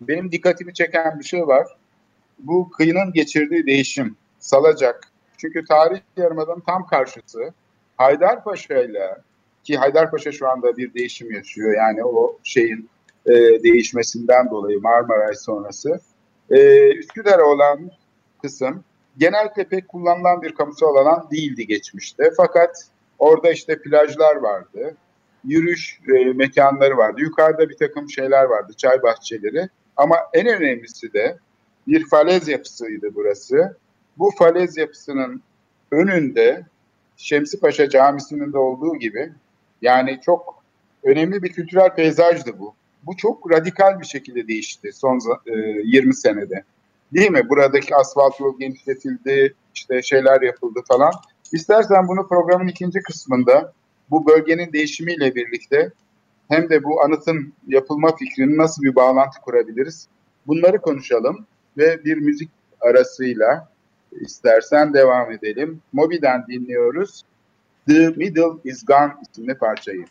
[0.00, 1.66] Benim dikkatimi çeken bir şey var.
[2.38, 5.00] Bu kıyının geçirdiği değişim, Salacak.
[5.36, 7.52] Çünkü tarih yarımadanın tam karşısı
[7.96, 9.16] Haydarpaşa ile
[9.64, 11.74] ki Haydarpaşa şu anda bir değişim yaşıyor.
[11.76, 12.90] Yani o şeyin
[13.26, 13.32] e,
[13.62, 16.00] değişmesinden dolayı Marmaray sonrası.
[16.50, 17.90] E, Üsküdar'a olan
[18.42, 18.84] kısım
[19.18, 22.30] genellikle pek kullanılan bir kamusal alan değildi geçmişte.
[22.36, 22.76] Fakat
[23.18, 24.96] orada işte plajlar vardı,
[25.44, 29.68] yürüyüş e, mekanları vardı, yukarıda bir takım şeyler vardı, çay bahçeleri.
[29.96, 31.38] Ama en önemlisi de
[31.86, 33.76] bir falez yapısıydı burası.
[34.18, 35.42] Bu falez yapısının
[35.90, 36.66] önünde
[37.16, 37.58] Şemsi
[37.90, 39.32] Camisi'nin de olduğu gibi
[39.82, 40.62] yani çok
[41.04, 42.74] önemli bir kültürel peyzajdı bu.
[43.02, 45.52] Bu çok radikal bir şekilde değişti son e,
[45.84, 46.64] 20 senede.
[47.14, 47.48] Değil mi?
[47.48, 51.12] Buradaki asfalt yol genişletildi, işte şeyler yapıldı falan.
[51.52, 53.72] İstersen bunu programın ikinci kısmında
[54.10, 55.92] bu bölgenin değişimiyle birlikte
[56.48, 60.08] hem de bu anıtın yapılma fikrinin nasıl bir bağlantı kurabiliriz?
[60.46, 63.68] Bunları konuşalım ve bir müzik arasıyla
[64.12, 65.82] istersen devam edelim.
[65.92, 67.22] Moby'den dinliyoruz.
[67.88, 70.04] The Middle is Gone isimli parçayı.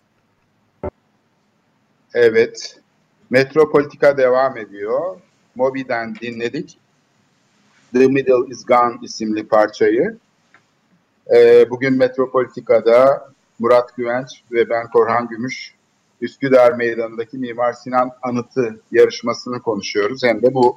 [2.14, 2.82] Evet.
[3.30, 5.20] Metropolitika devam ediyor.
[5.56, 6.80] Moby'den dinledik.
[7.94, 10.18] The Middle is Gone isimli parçayı.
[11.36, 15.74] Ee, bugün Metropolitika'da Murat Güvenç ve ben Korhan Gümüş
[16.22, 20.24] Üsküdar Meydanı'ndaki Mimar Sinan Anıtı yarışmasını konuşuyoruz.
[20.24, 20.76] Hem de bu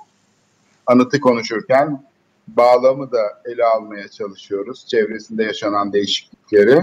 [0.86, 2.04] anıtı konuşurken
[2.48, 4.86] bağlamı da ele almaya çalışıyoruz.
[4.86, 6.80] Çevresinde yaşanan değişiklikleri.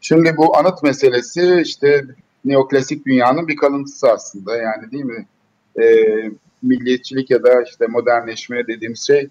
[0.00, 2.04] Şimdi bu anıt meselesi işte
[2.44, 4.56] neoklasik dünyanın bir kalıntısı aslında.
[4.56, 5.26] Yani değil mi?
[5.80, 5.84] E,
[6.62, 9.28] milliyetçilik ya da işte modernleşme dediğimiz şey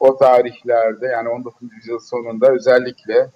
[0.00, 1.54] o tarihlerde yani 19.
[1.76, 3.30] yüzyıl sonunda özellikle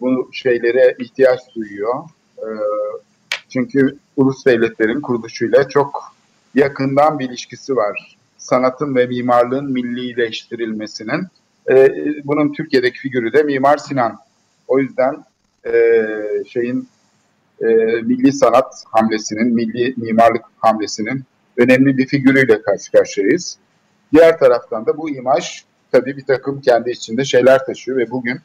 [0.00, 1.94] bu şeylere ihtiyaç duyuyor.
[2.38, 2.46] E,
[3.48, 6.12] çünkü ulus devletlerin kuruluşuyla çok
[6.54, 8.16] yakından bir ilişkisi var.
[8.38, 11.26] Sanatın ve mimarlığın millileştirilmesinin.
[11.70, 11.88] E,
[12.24, 14.18] bunun Türkiye'deki figürü de Mimar Sinan.
[14.68, 15.24] O yüzden
[15.66, 15.72] e,
[16.48, 16.88] şeyin
[17.60, 17.66] e,
[18.02, 21.24] milli sanat hamlesinin, milli mimarlık hamlesinin
[21.58, 23.58] önemli bir figürüyle karşı karşıyayız.
[24.12, 28.40] Diğer taraftan da bu imaj tabii bir takım kendi içinde şeyler taşıyor ve bugün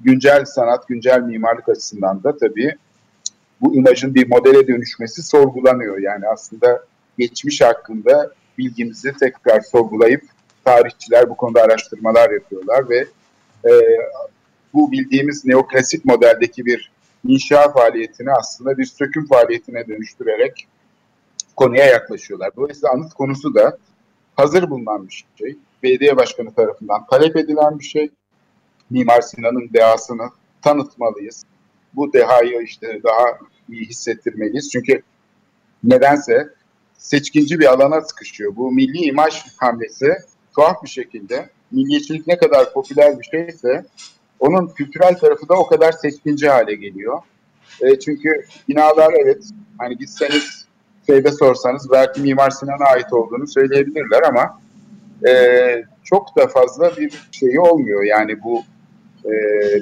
[0.00, 2.76] güncel sanat, güncel mimarlık açısından da tabii
[3.60, 5.98] bu imajın bir modele dönüşmesi sorgulanıyor.
[5.98, 6.84] Yani aslında
[7.18, 10.22] geçmiş hakkında bilgimizi tekrar sorgulayıp
[10.64, 13.06] tarihçiler bu konuda araştırmalar yapıyorlar ve
[13.64, 13.72] e,
[14.74, 16.90] bu bildiğimiz neoklasik modeldeki bir
[17.24, 20.66] inşa faaliyetini aslında bir söküm faaliyetine dönüştürerek
[21.56, 22.50] konuya yaklaşıyorlar.
[22.56, 23.78] Dolayısıyla anıt konusu da
[24.36, 25.56] hazır bulunan bir şey.
[25.82, 28.10] Belediye başkanı tarafından talep edilen bir şey.
[28.90, 30.30] Mimar Sinan'ın dehasını
[30.62, 31.44] tanıtmalıyız.
[31.94, 33.38] Bu dehayı işte daha
[33.68, 34.70] iyi hissettirmeliyiz.
[34.72, 35.02] Çünkü
[35.84, 36.48] nedense
[36.98, 38.56] seçkinci bir alana sıkışıyor.
[38.56, 40.16] Bu milli imaj hamlesi
[40.56, 43.84] tuhaf bir şekilde milliyetçilik ne kadar popüler bir şeyse
[44.40, 47.18] onun kültürel tarafı da o kadar seçkinci hale geliyor.
[47.80, 49.44] E, çünkü binalar evet
[49.78, 50.66] hani gitseniz
[51.06, 54.60] şeyde sorsanız belki Mimar Sinan'a ait olduğunu söyleyebilirler ama
[55.28, 58.62] e, çok da fazla bir şeyi olmuyor yani bu
[59.24, 59.32] e,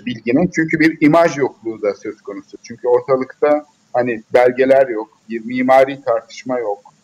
[0.07, 0.51] bilginin.
[0.55, 2.57] Çünkü bir imaj yokluğu da söz konusu.
[2.63, 6.95] Çünkü ortalıkta hani belgeler yok, bir mimari tartışma yok,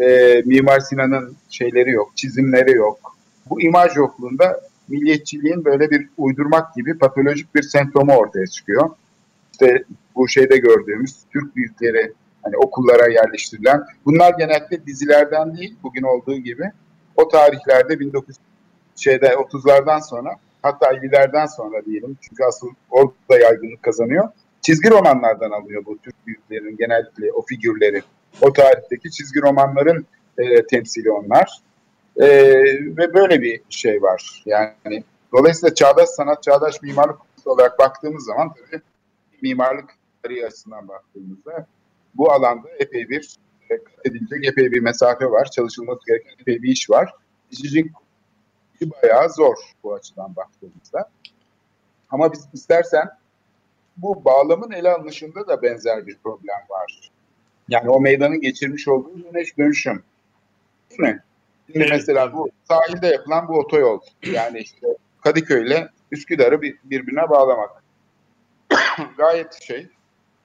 [0.00, 3.16] e, Mimar Sinan'ın şeyleri yok, çizimleri yok.
[3.50, 8.90] Bu imaj yokluğunda milliyetçiliğin böyle bir uydurmak gibi patolojik bir semptomu ortaya çıkıyor.
[9.52, 16.36] İşte bu şeyde gördüğümüz Türk büyükleri hani okullara yerleştirilen bunlar genellikle dizilerden değil bugün olduğu
[16.36, 16.72] gibi
[17.16, 18.36] o tarihlerde 19
[18.96, 24.28] şeyde 30'lardan sonra hatta 50'lerden sonra diyelim çünkü asıl orada yaygınlık kazanıyor.
[24.60, 28.02] Çizgi romanlardan alıyor bu Türk büyüklerin genellikle o figürleri.
[28.40, 30.06] O tarihteki çizgi romanların
[30.38, 31.60] e, temsili onlar.
[32.16, 32.26] E,
[32.96, 34.42] ve böyle bir şey var.
[34.46, 38.82] Yani dolayısıyla çağdaş sanat, çağdaş mimarlık olarak baktığımız zaman tabii
[39.42, 39.90] mimarlık
[40.22, 41.66] tarihi açısından baktığımızda
[42.14, 43.36] bu alanda epey bir
[43.68, 45.50] kat edilecek epey bir mesafe var.
[45.50, 47.12] Çalışılması gereken epey bir iş var.
[47.50, 47.92] İşçilik
[49.02, 51.10] bayağı zor bu açıdan baktığımızda.
[52.10, 53.08] Ama biz istersen
[53.96, 57.10] bu bağlamın ele alınışında da benzer bir problem var.
[57.68, 60.02] Yani o meydanın geçirmiş olduğu dönüş dönüşüm.
[60.90, 61.22] Değil mi?
[61.66, 64.00] Şimdi Evet, mesela bu sahilde yapılan bu otoyol.
[64.22, 64.86] Yani işte
[65.20, 67.70] Kadıköy ile Üsküdar'ı bir- birbirine bağlamak.
[69.16, 69.88] Gayet şey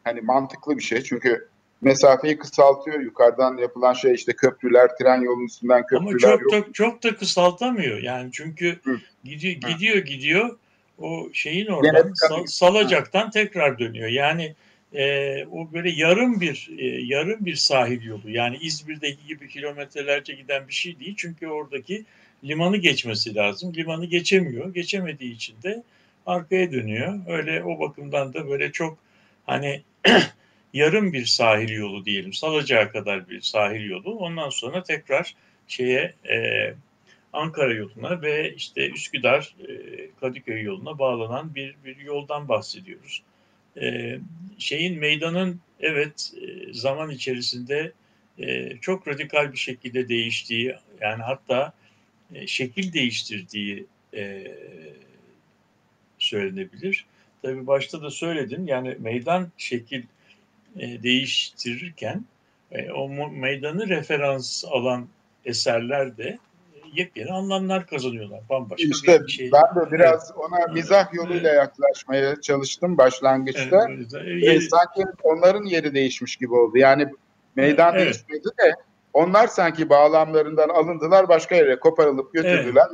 [0.04, 1.02] hani mantıklı bir şey.
[1.04, 1.50] Çünkü
[1.82, 3.00] mesafeyi kısaltıyor.
[3.00, 6.52] Yukarıdan yapılan şey işte köprüler, tren yolunun üstünden Ama köprüler çok yok.
[6.52, 7.98] da çok da kısaltamıyor.
[7.98, 9.00] Yani çünkü Hı.
[9.24, 9.74] gidiyor Hı.
[9.74, 10.58] gidiyor gidiyor
[10.98, 14.10] o şeyin oradan sal- salacaktan tekrar dönüyor.
[14.10, 14.56] Yani
[14.94, 18.30] e, o böyle yarım bir e, yarım bir sahil yolu.
[18.30, 21.14] Yani İzmir'deki gibi kilometrelerce giden bir şey değil.
[21.18, 22.06] Çünkü oradaki
[22.44, 23.74] limanı geçmesi lazım.
[23.74, 24.74] Limanı geçemiyor.
[24.74, 25.84] Geçemediği için de
[26.26, 27.20] arkaya dönüyor.
[27.28, 28.98] Öyle o bakımdan da böyle çok
[29.46, 29.82] hani
[30.78, 32.34] yarım bir sahil yolu diyelim.
[32.34, 34.16] Salacağı kadar bir sahil yolu.
[34.16, 35.36] Ondan sonra tekrar
[35.68, 36.74] şeye e,
[37.34, 39.72] Ankara yoluna ve işte Üsküdar e,
[40.20, 43.24] Kadıköy yoluna bağlanan bir bir yoldan bahsediyoruz.
[43.82, 44.18] E,
[44.58, 47.92] şeyin meydanın evet e, zaman içerisinde
[48.40, 51.74] e, çok radikal bir şekilde değiştiği yani hatta
[52.34, 54.48] e, şekil değiştirdiği e,
[56.20, 57.06] söylenebilir.
[57.42, 60.04] Tabii başta da söyledim yani meydan şekil
[60.80, 62.26] e, değiştirirken
[62.72, 65.08] e, o meydanı referans alan
[65.46, 68.40] eserler de e, yepyeni anlamlar kazanıyorlar.
[68.50, 69.52] Bambaşka İşte bir şey.
[69.52, 73.88] ben de biraz ona mizah yoluyla yaklaşmaya çalıştım başlangıçta.
[73.90, 74.14] Evet,
[74.44, 76.78] E, sanki onların yeri değişmiş gibi oldu.
[76.78, 77.08] Yani
[77.56, 78.04] meydan Evet.
[78.06, 78.76] değişmedi de
[79.14, 82.88] onlar sanki bağlamlarından alındılar başka yere koparılıp götürdüler.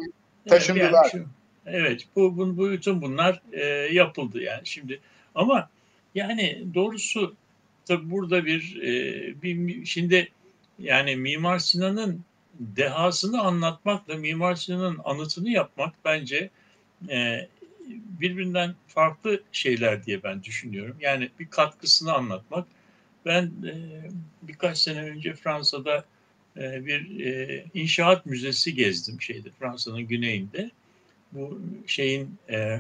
[0.50, 0.86] taşındılar.
[1.04, 1.30] Evet, yani şu-
[1.66, 5.00] evet bu, bu, bu bütün bunlar e, yapıldı yani şimdi
[5.36, 5.70] ama
[6.16, 7.36] yani doğrusu
[7.86, 10.32] tabi burada bir, e, bir şimdi
[10.80, 12.22] yani Mimar Sinan'ın
[12.60, 16.50] dehasını anlatmakla Mimar Sinan'ın anıtını yapmak bence
[17.10, 17.48] e,
[17.90, 20.98] birbirinden farklı şeyler diye ben düşünüyorum.
[21.00, 22.68] Yani bir katkısını anlatmak.
[23.26, 23.76] Ben e,
[24.42, 26.06] birkaç sene önce Fransa'da
[26.58, 30.72] e, bir e, inşaat müzesi gezdim şeyde Fransa'nın güneyinde.
[31.32, 32.80] Bu şeyin e,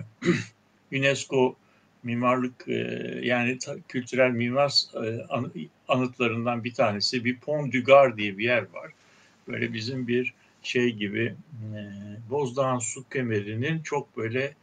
[0.92, 1.56] UNESCO
[2.04, 2.74] mimarlık e,
[3.24, 5.52] yani ta- kültürel mimar e, anı-
[5.88, 8.92] anıtlarından bir tanesi bir Pont du Gard diye bir yer var.
[9.48, 11.36] Böyle bizim bir şey gibi
[11.76, 11.80] e,
[12.30, 14.54] Bozdağ'ın su kemerinin çok böyle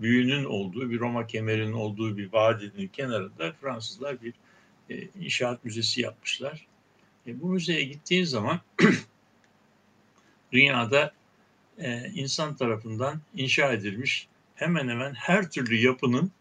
[0.00, 4.34] büyüğünün olduğu bir Roma kemerinin olduğu bir vadinin kenarında Fransızlar bir
[4.90, 6.66] e, inşaat müzesi yapmışlar.
[7.26, 8.60] E, bu müzeye gittiğin zaman
[10.52, 11.12] dünyada
[11.78, 16.32] e, insan tarafından inşa edilmiş hemen hemen her türlü yapının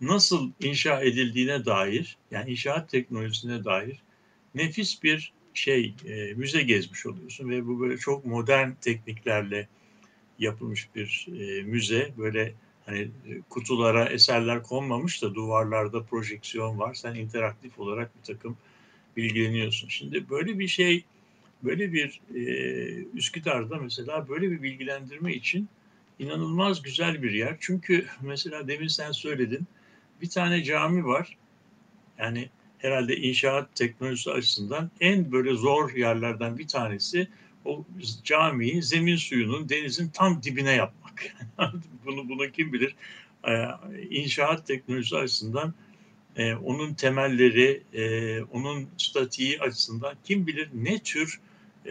[0.00, 4.02] nasıl inşa edildiğine dair yani inşaat teknolojisine dair
[4.54, 9.68] nefis bir şey e, müze gezmiş oluyorsun ve bu böyle çok modern tekniklerle
[10.38, 12.54] yapılmış bir e, müze böyle
[12.86, 18.56] hani e, kutulara eserler konmamış da duvarlarda projeksiyon var sen interaktif olarak bir takım
[19.16, 19.88] bilgileniyorsun.
[19.88, 21.04] Şimdi böyle bir şey
[21.62, 22.40] böyle bir e,
[23.14, 25.68] Üsküdar'da mesela böyle bir bilgilendirme için
[26.18, 27.56] inanılmaz güzel bir yer.
[27.60, 29.66] Çünkü mesela demin sen söyledin
[30.22, 31.36] bir tane cami var.
[32.18, 37.28] Yani herhalde inşaat teknolojisi açısından en böyle zor yerlerden bir tanesi
[37.64, 37.84] o
[38.24, 41.36] camiyi zemin suyunun denizin tam dibine yapmak.
[42.04, 42.96] bunu bunu kim bilir?
[43.48, 43.64] Ee,
[44.10, 45.74] inşaat teknolojisi açısından
[46.36, 51.40] e, onun temelleri, e, onun statiği açısından kim bilir ne tür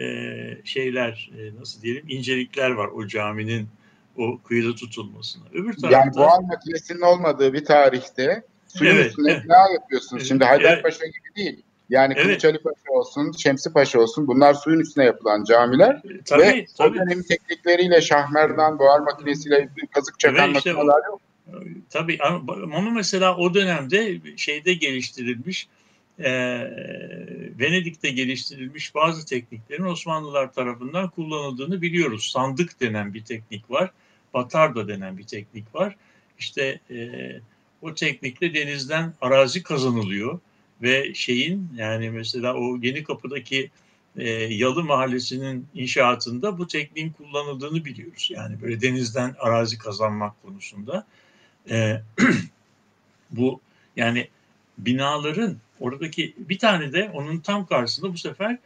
[0.00, 3.68] e, şeyler, nasıl diyelim incelikler var o caminin
[4.18, 5.42] o kıyıda tutulmasına.
[5.52, 9.44] Öbür tarafta Yani buhar makinesinin olmadığı bir tarihte suyun Evet, üstüne evet.
[9.44, 10.28] bina yapıyorsunuz.
[10.28, 10.52] Şimdi Evet.
[10.52, 11.62] Haydarpaşa gibi değil.
[11.90, 12.26] Yani Evet.
[12.26, 16.02] Kılıç Ali Paşa olsun, Şemsi Paşa olsun bunlar suyun üstüne yapılan camiler.
[16.24, 21.06] tabii Ve o tabii dönemin teknikleriyle şahmerdan, buhar makinesiyle kazık çakan Ve işte o- makineler
[21.08, 21.20] yok.
[21.90, 25.68] Tabii ama ama mesela o dönemde şeyde geliştirilmiş,
[26.18, 26.30] e,
[27.58, 32.30] Venedik'te geliştirilmiş bazı tekniklerin Osmanlılar tarafından kullanıldığını biliyoruz.
[32.32, 33.90] Sandık denen bir teknik var,
[34.34, 35.96] batarda denen bir teknik var.
[36.38, 36.96] İşte e,
[37.82, 40.40] o teknikle denizden arazi kazanılıyor
[40.82, 43.70] ve şeyin yani mesela o Yeni Kapı'daki
[44.16, 48.28] e, Yalı Mahallesi'nin inşaatında bu tekniğin kullanıldığını biliyoruz.
[48.32, 51.06] Yani böyle denizden arazi kazanmak konusunda.
[51.70, 52.02] Ee,
[53.30, 53.60] bu
[53.96, 54.28] yani
[54.78, 58.58] binaların oradaki bir tane de onun tam karşısında bu sefer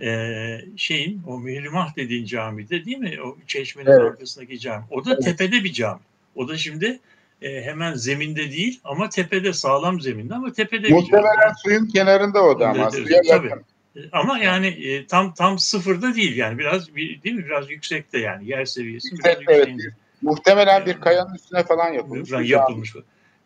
[0.00, 3.18] e, şeyin o Mihrimah dediğin camide değil mi?
[3.24, 4.00] O çeşmenin Evet.
[4.00, 4.84] arkasındaki cami.
[4.90, 5.24] O da Evet.
[5.24, 6.00] tepede bir cami.
[6.34, 7.00] O da şimdi
[7.42, 11.00] e, hemen zeminde değil ama tepede sağlam zeminde ama tepede bir cami.
[11.00, 13.48] Muhtemelen suyun kenarında o da ama Evet, suya tabii.
[13.48, 13.64] yakın.
[14.12, 18.50] Ama yani e, tam tam sıfırda değil yani biraz bir, değil mi biraz yüksekte yani
[18.50, 19.68] yer seviyesi biraz Yüksek, evet.
[19.68, 19.96] yükseğinde.
[20.22, 22.32] Muhtemelen bir kayanın üstüne falan yapılmış.
[22.32, 22.82] Bir cami.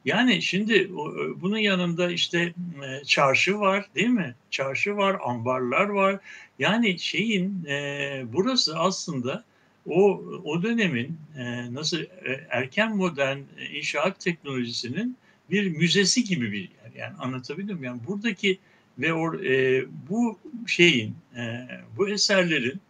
[0.05, 4.35] Yani şimdi o- bunun yanında işte e, çarşı var değil mi?
[4.51, 6.21] Çarşı var, ambarlar var.
[6.59, 9.45] Yani şeyin e, burası aslında
[9.87, 15.17] o o dönemin e, nasıl e, erken modern e, inşaat teknolojisinin
[15.51, 16.93] bir müzesi gibi bir yer.
[16.97, 17.85] Yani anlatabildim?
[17.85, 18.59] Yani buradaki
[18.99, 22.81] ve or, e, bu şeyin e, bu eserlerin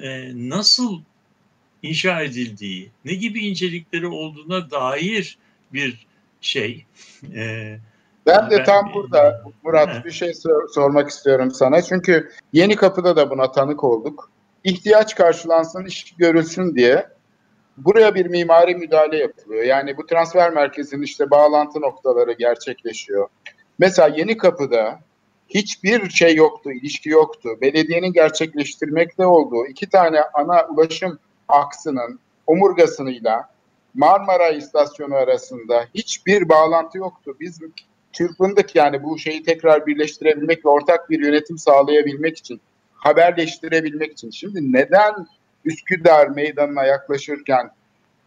[0.00, 1.00] e, nasıl
[1.82, 5.38] inşa edildiği, ne gibi incelikleri olduğuna dair
[5.72, 6.06] bir
[6.42, 6.86] şey.
[7.36, 7.76] E,
[8.26, 11.82] Ben de Ben- tam burada Murat bir şey sor- sormak istiyorum sana.
[11.82, 14.30] Çünkü Yeni Kapı'da da buna tanık olduk.
[14.64, 17.06] İhtiyaç karşılansın, iş görülsün diye
[17.76, 19.62] buraya bir mimari müdahale yapılıyor.
[19.64, 23.28] Yani bu transfer merkezinin işte bağlantı noktaları gerçekleşiyor.
[23.78, 25.00] Mesela Yeni Kapı'da
[25.48, 27.48] hiçbir şey yoktu, ilişki yoktu.
[27.60, 31.18] Belediyenin gerçekleştirmekte olduğu iki tane ana ulaşım
[31.48, 33.48] aksının omurgasıyla
[33.94, 37.36] Marmara istasyonu arasında hiçbir bağlantı yoktu.
[37.40, 37.60] Biz
[38.12, 42.60] çırpındık yani bu şeyi tekrar birleştirebilmek ve ortak bir yönetim sağlayabilmek için,
[42.94, 44.30] haberleştirebilmek için.
[44.30, 45.26] Şimdi neden
[45.64, 47.70] Üsküdar meydanına yaklaşırken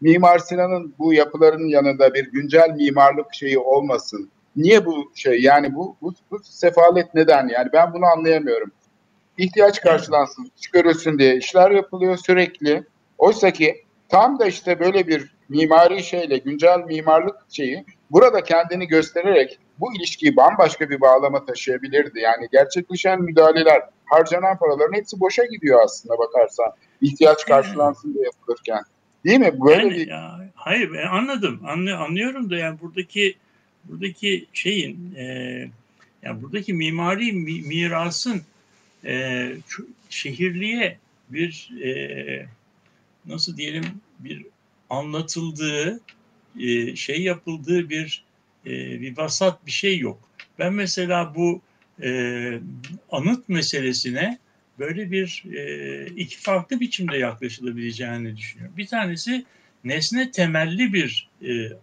[0.00, 4.30] Mimar Sinan'ın bu yapıların yanında bir güncel mimarlık şeyi olmasın?
[4.56, 8.70] Niye bu şey yani bu, bu, bu sefalet neden yani ben bunu anlayamıyorum.
[9.38, 12.84] İhtiyaç karşılansın, iş diye işler yapılıyor sürekli.
[13.18, 19.58] Oysa ki tam da işte böyle bir mimari şeyle güncel mimarlık şeyi burada kendini göstererek
[19.80, 22.20] bu ilişkiyi bambaşka bir bağlama taşıyabilirdi.
[22.20, 26.72] Yani gerçekleşen müdahaleler, harcanan paraların hepsi boşa gidiyor aslında bakarsan.
[27.00, 28.82] İhtiyaç karşılansın diye yapılırken.
[29.24, 29.60] Değil mi?
[29.60, 31.60] Böyle yani, bir ya, hayır ben anladım.
[31.66, 33.34] Anlı, anlıyorum da yani buradaki
[33.84, 35.24] buradaki şeyin e,
[36.22, 38.42] yani buradaki mimari mi- mirasın
[39.04, 39.48] e,
[40.10, 40.98] şehirliğe
[41.30, 42.46] bir e,
[43.26, 43.84] nasıl diyelim
[44.18, 44.46] bir
[44.90, 46.00] anlatıldığı
[46.60, 48.24] e, şey yapıldığı bir
[48.66, 48.70] e,
[49.00, 50.20] bir vasat bir şey yok.
[50.58, 51.60] Ben mesela bu
[52.02, 52.60] e,
[53.10, 54.38] anıt meselesine
[54.78, 55.44] böyle bir
[56.16, 58.76] iki farklı biçimde yaklaşılabileceğini düşünüyorum.
[58.76, 59.44] Bir tanesi
[59.84, 61.30] nesne temelli bir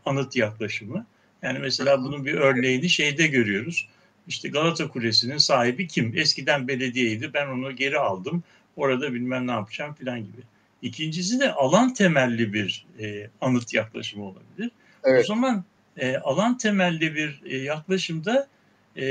[0.05, 1.05] anıt yaklaşımı.
[1.41, 3.87] Yani mesela bunun bir örneğini şeyde görüyoruz.
[4.27, 6.17] İşte Galata Kulesi'nin sahibi kim?
[6.17, 7.33] Eskiden belediyeydi.
[7.33, 8.43] Ben onu geri aldım.
[8.75, 10.41] Orada bilmem ne yapacağım falan gibi.
[10.84, 14.71] İkincisi de alan temelli bir e, anıt yaklaşımı olabilir.
[15.03, 15.27] O evet.
[15.27, 15.63] zaman
[15.97, 18.47] e, alan temelli bir e, yaklaşımda
[18.95, 19.05] e,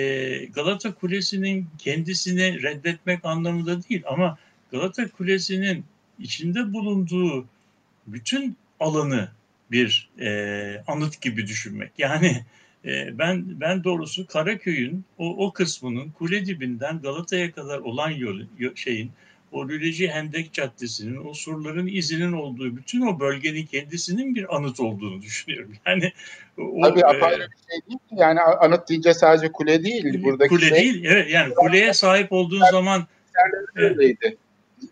[0.44, 4.38] Galata Kulesi'nin kendisini reddetmek anlamında değil ama
[4.72, 5.84] Galata Kulesi'nin
[6.18, 7.46] içinde bulunduğu
[8.06, 9.28] bütün alanı
[9.70, 11.92] bir e, anıt gibi düşünmek.
[11.98, 12.44] Yani
[12.84, 18.76] e, ben ben doğrusu Karaköy'ün o, o kısmının kule dibinden Galata'ya kadar olan yol, yo-
[18.76, 19.10] şeyin
[19.52, 25.22] o Lüleci Hendek Caddesi'nin o surların izinin olduğu bütün o bölgenin kendisinin bir anıt olduğunu
[25.22, 25.72] düşünüyorum.
[25.86, 26.12] Yani
[26.58, 28.14] o, Tabii e, apayrı bir şey değil ki.
[28.16, 30.22] Yani anıt deyince sadece kule değil.
[30.22, 31.04] Buradaki kule şey değil.
[31.04, 33.06] Evet yani kuleye sahip olduğun zaman
[33.76, 34.36] evet, öyleydi.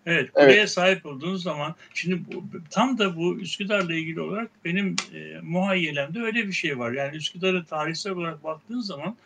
[0.06, 5.40] evet kuleye sahip olduğun zaman şimdi bu, tam da bu Üsküdar'la ilgili olarak benim e,
[5.42, 6.92] muhayyelemde öyle bir şey var.
[6.92, 9.16] Yani Üsküdar'ı tarihsel olarak baktığın zaman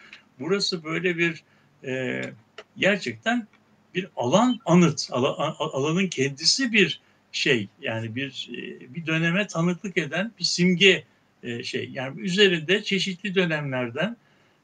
[0.40, 1.42] burası böyle bir
[1.84, 2.22] e,
[2.76, 3.46] gerçekten
[3.94, 5.08] bir alan anıt.
[5.12, 7.00] Ala- a- alanın kendisi bir
[7.32, 11.04] şey yani bir e, bir döneme tanıklık eden bir simge
[11.42, 11.90] e, şey.
[11.92, 14.16] Yani üzerinde çeşitli dönemlerden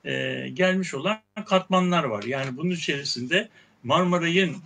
[0.04, 2.22] e, gelmiş olan katmanlar var.
[2.22, 3.48] Yani bunun içerisinde
[3.84, 4.56] Marmaray'ın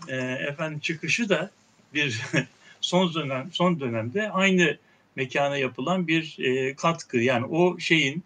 [0.48, 1.50] efendim çıkışı da
[1.94, 2.22] bir
[2.80, 4.76] son dönem son dönemde aynı
[5.16, 6.36] mekana yapılan bir
[6.76, 7.18] katkı.
[7.18, 8.24] Yani o şeyin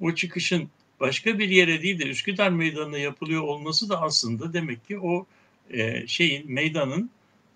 [0.00, 0.70] o çıkışın
[1.00, 5.26] başka bir yere değil de Üsküdar Meydanı'na yapılıyor olması da aslında demek ki o
[5.70, 7.10] e, şeyin meydanın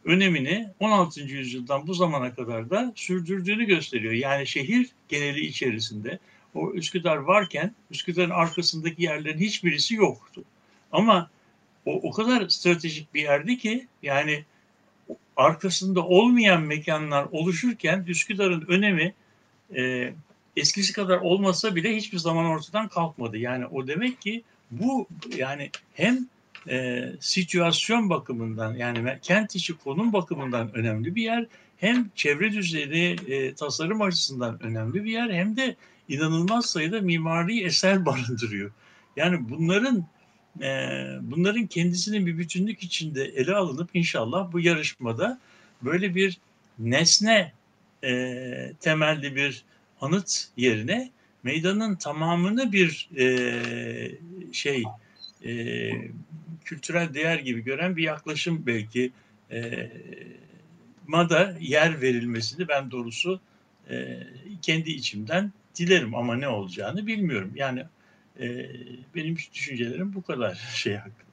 [0.04, 1.20] önemini 16.
[1.20, 4.12] yüzyıldan bu zamana kadar da sürdürdüğünü gösteriyor.
[4.12, 6.18] Yani şehir geneli içerisinde
[6.54, 10.44] o Üsküdar varken Üsküdar'ın arkasındaki yerlerin hiçbirisi yoktu.
[10.92, 11.30] Ama
[11.86, 14.44] o, o kadar stratejik bir yerdi ki yani
[15.36, 19.14] arkasında olmayan mekanlar oluşurken Üsküdar'ın önemi
[19.76, 20.12] e,
[20.56, 23.38] eskisi kadar olmasa bile hiçbir zaman ortadan kalkmadı.
[23.38, 26.28] Yani o demek ki bu yani hem
[26.68, 31.46] e, situasyon bakımından yani kent içi konum bakımından önemli bir yer
[31.76, 35.76] hem çevre düzeni e, tasarım açısından önemli bir yer hem de
[36.08, 38.70] inanılmaz sayıda mimari eser barındırıyor.
[39.16, 40.06] Yani bunların
[40.62, 45.40] e, bunların kendisinin bir bütünlük içinde ele alınıp inşallah bu yarışmada
[45.82, 46.38] böyle bir
[46.78, 47.52] nesne
[48.04, 49.64] e, temelli bir
[50.00, 51.10] anıt yerine
[51.42, 53.28] meydanın tamamını bir e,
[54.52, 54.84] şey
[55.44, 55.90] e,
[56.64, 59.12] kültürel değer gibi gören bir yaklaşım belki
[59.50, 59.90] e,
[61.06, 63.40] mada yer verilmesini ben doğrusu
[63.90, 64.18] e,
[64.62, 67.52] kendi içimden dilerim ama ne olacağını bilmiyorum.
[67.54, 67.84] Yani
[68.40, 68.46] e,
[69.14, 71.24] benim düşüncelerim bu kadar şey hakkında.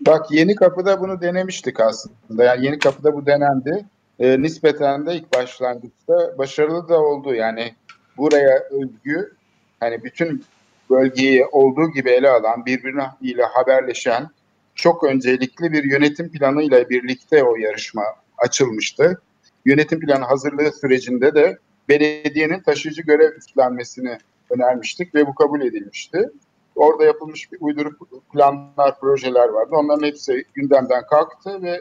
[0.00, 2.44] Bak Yeni Kapı'da bunu denemiştik aslında.
[2.44, 3.86] Yani Yeni Kapı'da bu denendi.
[4.18, 7.34] E, nispeten de ilk başlangıçta başarılı da oldu.
[7.34, 7.74] Yani
[8.16, 9.32] buraya özgü
[9.80, 10.44] hani bütün
[10.90, 14.30] bölgeyi olduğu gibi ele alan, birbiriyle haberleşen
[14.78, 18.04] çok öncelikli bir yönetim planıyla birlikte o yarışma
[18.38, 19.20] açılmıştı.
[19.64, 21.58] Yönetim planı hazırlığı sürecinde de
[21.88, 24.18] belediyenin taşıyıcı görev üstlenmesini
[24.50, 26.30] önermiştik ve bu kabul edilmişti.
[26.76, 29.70] Orada yapılmış bir uyduruk planlar, projeler vardı.
[29.72, 31.80] Onların hepsi gündemden kalktı ve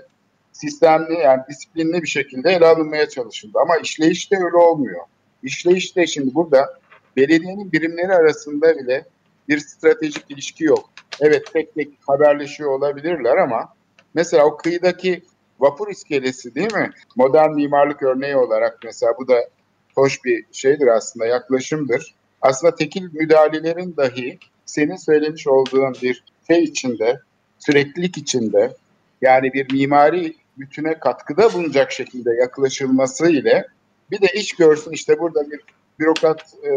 [0.52, 3.58] sistemli yani disiplinli bir şekilde ele alınmaya çalışıldı.
[3.62, 5.02] Ama işleyiş de öyle olmuyor.
[5.44, 6.80] İşleyiş de şimdi burada
[7.18, 9.06] belediyenin birimleri arasında bile
[9.50, 10.90] bir stratejik ilişki yok.
[11.22, 13.74] Evet tek tek haberleşiyor olabilirler ama
[14.14, 15.24] mesela o kıyıdaki
[15.60, 16.90] vapur iskelesi değil mi?
[17.16, 19.50] Modern mimarlık örneği olarak mesela bu da
[19.96, 22.16] hoş bir şeydir aslında yaklaşımdır.
[22.42, 27.20] Aslında tekil müdahalelerin dahi senin söylemiş olduğun bir şey içinde,
[27.60, 28.76] süreklilik içinde
[29.22, 33.68] yani bir mimari bütüne katkıda bulunacak şekilde yaklaşılması ile
[34.12, 35.60] bir de iş görsün işte burada bir
[36.00, 36.70] bürokrat e,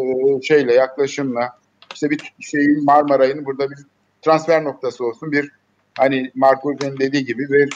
[0.43, 1.60] şeyle yaklaşımla
[1.95, 3.79] işte bir şeyin Marmaray'ın burada bir
[4.23, 5.53] transfer noktası olsun bir
[5.99, 7.71] hani Mark Urban'ın dediği gibi bir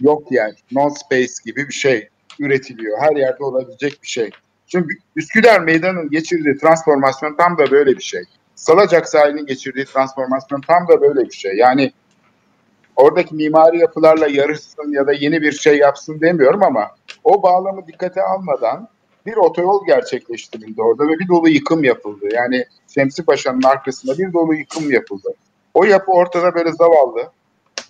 [0.00, 2.08] yok yani non space gibi bir şey
[2.40, 2.98] üretiliyor.
[3.00, 4.30] Her yerde olabilecek bir şey.
[4.66, 8.22] Şimdi Üsküdar Meydanı'nın geçirdiği transformasyon tam da böyle bir şey.
[8.54, 11.56] Salacak sahilinin geçirdiği transformasyon tam da böyle bir şey.
[11.56, 11.92] Yani
[12.96, 16.90] oradaki mimari yapılarla yarışsın ya da yeni bir şey yapsın demiyorum ama
[17.24, 18.88] o bağlamı dikkate almadan
[19.26, 22.28] bir otoyol gerçekleştirildi orada ve bir dolu yıkım yapıldı.
[22.32, 22.64] Yani
[22.94, 25.34] Şemsi Paşa'nın arkasında bir dolu yıkım yapıldı.
[25.74, 27.30] O yapı ortada böyle zavallı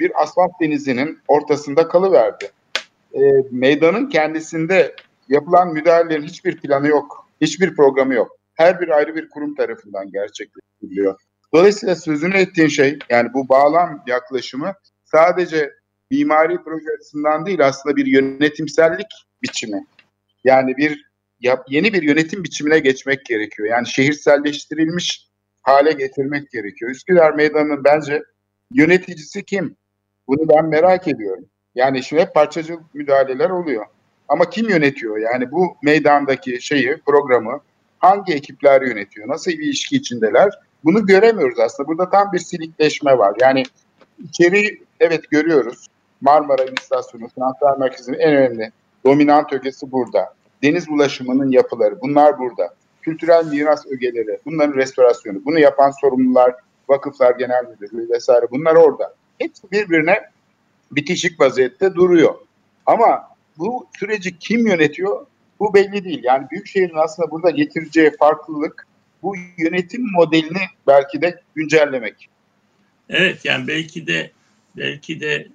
[0.01, 2.51] bir asfalt denizinin ortasında kalıverdi.
[3.15, 3.21] E,
[3.51, 4.95] meydanın kendisinde
[5.29, 7.29] yapılan müdahalelerin hiçbir planı yok.
[7.41, 8.37] Hiçbir programı yok.
[8.55, 11.21] Her bir ayrı bir kurum tarafından gerçekleştiriliyor.
[11.55, 14.75] Dolayısıyla sözünü ettiğin şey yani bu bağlam yaklaşımı
[15.05, 15.71] sadece
[16.11, 19.07] mimari proje açısından değil aslında bir yönetimsellik
[19.43, 19.87] biçimi.
[20.45, 21.05] Yani bir
[21.69, 23.69] yeni bir yönetim biçimine geçmek gerekiyor.
[23.69, 25.29] Yani şehirselleştirilmiş
[25.63, 26.91] hale getirmek gerekiyor.
[26.91, 28.23] Üsküdar Meydanı'nın bence
[28.73, 29.77] yöneticisi kim?
[30.29, 31.45] Bunu ben merak ediyorum.
[31.75, 33.87] Yani şimdi hep parçacıl müdahaleler oluyor.
[34.29, 35.19] Ama kim yönetiyor?
[35.19, 37.61] Yani bu meydandaki şeyi, programı
[37.99, 39.29] hangi ekipler yönetiyor?
[39.29, 40.51] Nasıl bir ilişki içindeler?
[40.85, 41.89] Bunu göremiyoruz aslında.
[41.89, 43.35] Burada tam bir silikleşme var.
[43.41, 43.63] Yani
[44.25, 45.87] içeri evet görüyoruz.
[46.21, 48.73] Marmara İstasyonu, Transfer Merkezi'nin en önemli
[49.07, 50.35] dominant ögesi burada.
[50.65, 52.75] Deniz ulaşımının yapıları, bunlar burada.
[53.03, 56.55] Kültürel miras ögeleri, bunların restorasyonu, bunu yapan sorumlular,
[56.89, 59.15] vakıflar genel müdürlüğü vesaire bunlar orada.
[59.39, 60.21] Hepsi birbirine
[60.91, 62.35] bitişik vaziyette duruyor.
[62.87, 65.27] Ama bu süreci kim yönetiyor?
[65.61, 66.21] Bu belli değil.
[66.23, 68.87] Yani Büyükşehir'in aslında burada getireceği farklılık
[69.23, 72.29] bu yönetim modelini belki de güncellemek.
[73.09, 74.31] Evet yani belki de
[74.77, 75.49] belki de e,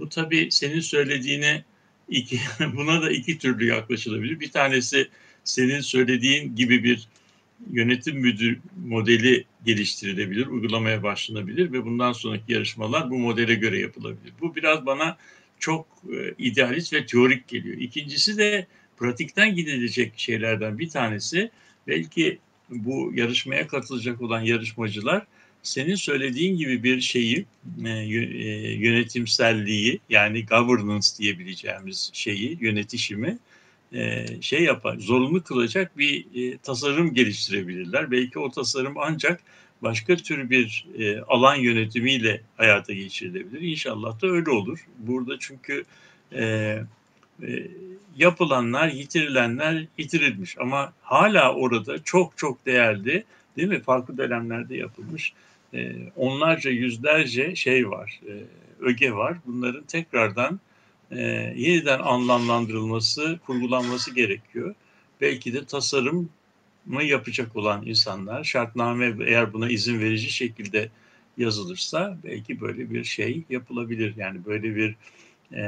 [0.00, 1.64] bu tabii senin söylediğine
[2.08, 2.40] iki
[2.76, 4.40] buna da iki türlü yaklaşılabilir.
[4.40, 5.08] Bir tanesi
[5.44, 7.08] senin söylediğin gibi bir
[7.70, 14.32] yönetim müdür modeli geliştirilebilir, uygulamaya başlanabilir ve bundan sonraki yarışmalar bu modele göre yapılabilir.
[14.40, 15.16] Bu biraz bana
[15.58, 17.76] çok e, idealist ve teorik geliyor.
[17.76, 21.50] İkincisi de pratikten gidilecek şeylerden bir tanesi
[21.86, 22.38] belki
[22.70, 25.26] bu yarışmaya katılacak olan yarışmacılar
[25.62, 27.46] senin söylediğin gibi bir şeyi
[27.84, 33.38] e, e, yönetimselliği yani governance diyebileceğimiz şeyi yönetişimi
[33.92, 38.10] e, şey yapar zorunlu kılacak bir e, tasarım geliştirebilirler.
[38.10, 39.40] Belki o tasarım ancak
[39.82, 43.60] başka tür bir e, alan yönetimiyle hayata geçirilebilir.
[43.60, 44.86] İnşallah da öyle olur.
[44.98, 45.84] Burada çünkü
[46.32, 46.42] e,
[47.42, 47.66] e,
[48.16, 53.24] yapılanlar, yitirilenler yitirilmiş ama hala orada çok çok değerli
[53.58, 53.80] değil mi?
[53.80, 55.32] Farklı dönemlerde yapılmış
[55.74, 58.32] e, onlarca yüzlerce şey var, e,
[58.80, 59.38] öge var.
[59.46, 60.60] Bunların tekrardan
[61.10, 61.20] e,
[61.56, 64.74] yeniden anlamlandırılması, kurgulanması gerekiyor.
[65.20, 66.28] Belki de tasarım
[66.86, 70.90] mı yapacak olan insanlar şartname eğer buna izin verici şekilde
[71.38, 74.14] yazılırsa belki böyle bir şey yapılabilir.
[74.16, 74.94] Yani böyle bir
[75.52, 75.62] e,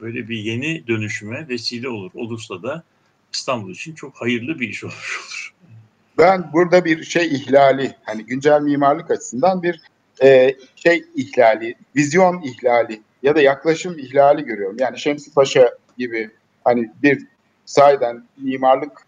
[0.00, 2.10] böyle bir yeni dönüşüme vesile olur.
[2.14, 2.82] Olursa da
[3.32, 5.54] İstanbul için çok hayırlı bir iş olmuş olur.
[6.18, 9.80] Ben burada bir şey ihlali, hani güncel mimarlık açısından bir
[10.22, 14.76] e, şey ihlali, vizyon ihlali ya da yaklaşım ihlali görüyorum.
[14.80, 16.30] Yani Şemsi Paşa gibi
[16.64, 17.26] hani bir
[17.66, 19.06] sahiden mimarlık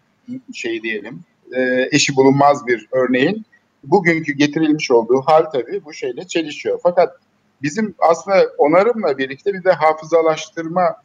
[0.53, 3.45] şey diyelim e, eşi bulunmaz bir örneğin
[3.83, 6.79] bugünkü getirilmiş olduğu hal tabii bu şeyle çelişiyor.
[6.83, 7.17] Fakat
[7.61, 10.95] bizim aslında onarımla birlikte bir de hafızalaştırma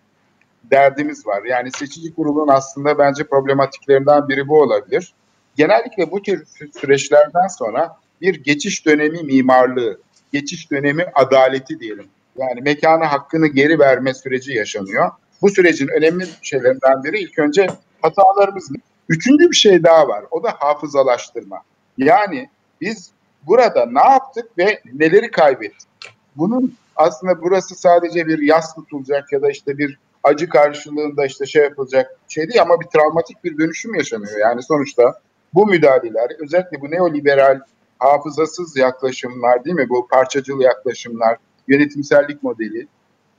[0.70, 1.42] derdimiz var.
[1.44, 5.14] Yani seçici kurulun aslında bence problematiklerinden biri bu olabilir.
[5.56, 6.46] Genellikle bu tür
[6.80, 10.00] süreçlerden sonra bir geçiş dönemi mimarlığı,
[10.32, 12.06] geçiş dönemi adaleti diyelim.
[12.36, 15.10] Yani mekana hakkını geri verme süreci yaşanıyor.
[15.42, 17.66] Bu sürecin önemli şeylerinden biri ilk önce
[18.02, 18.70] hatalarımız.
[19.08, 20.24] Üçüncü bir şey daha var.
[20.30, 21.62] O da hafızalaştırma.
[21.98, 22.48] Yani
[22.80, 23.10] biz
[23.46, 25.88] burada ne yaptık ve neleri kaybettik?
[26.36, 31.62] Bunun aslında burası sadece bir yas tutulacak ya da işte bir acı karşılığında işte şey
[31.62, 34.38] yapılacak şey değil ama bir travmatik bir dönüşüm yaşanıyor.
[34.38, 35.20] Yani sonuçta
[35.54, 37.60] bu müdahaleler özellikle bu neoliberal
[37.98, 39.88] hafızasız yaklaşımlar değil mi?
[39.88, 41.36] Bu parçacıl yaklaşımlar,
[41.68, 42.86] yönetimsellik modeli.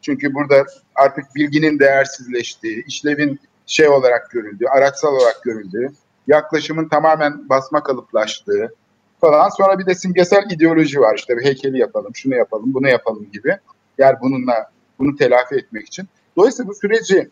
[0.01, 5.91] Çünkü burada artık bilginin değersizleştiği, işlevin şey olarak görüldüğü, araçsal olarak görüldüğü,
[6.27, 8.75] yaklaşımın tamamen basma kalıplaştığı
[9.21, 9.49] falan.
[9.49, 11.15] Sonra bir de simgesel ideoloji var.
[11.15, 13.57] İşte bir heykeli yapalım, şunu yapalım, bunu yapalım gibi.
[13.97, 16.07] Yani bununla bunu telafi etmek için.
[16.37, 17.29] Dolayısıyla bu süreci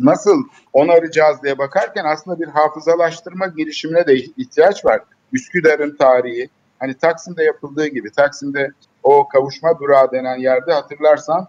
[0.00, 5.00] nasıl onaracağız diye bakarken aslında bir hafızalaştırma girişimine de ihtiyaç var.
[5.32, 8.70] Üsküdar'ın tarihi, hani Taksim'de yapıldığı gibi, Taksim'de
[9.02, 11.48] o kavuşma durağı denen yerde hatırlarsan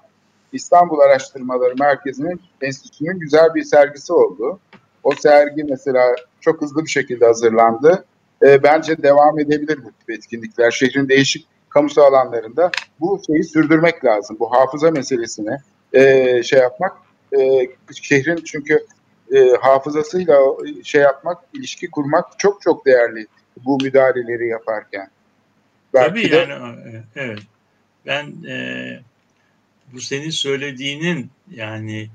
[0.54, 4.60] İstanbul Araştırmaları Merkezi'nin enstitüsünün güzel bir sergisi oldu.
[5.04, 8.06] O sergi mesela çok hızlı bir şekilde hazırlandı.
[8.43, 10.72] E, bence devam edebilir bu tip etkinlikler.
[10.72, 14.38] Şehrin değişik kamusal alanlarında bu şeyi sürdürmek lazım.
[14.39, 15.58] Bu hafıza meselesini
[15.93, 16.97] e, şey yapmak.
[17.38, 17.69] E,
[18.01, 18.86] şehrin çünkü
[19.36, 20.38] e, hafızasıyla
[20.84, 23.27] şey yapmak, ilişki kurmak çok çok değerli
[23.65, 25.09] bu müdahaleleri yaparken.
[25.93, 27.39] Belki Tabii de, yani evet.
[28.05, 28.99] Ben e,
[29.93, 32.09] bu senin söylediğinin yani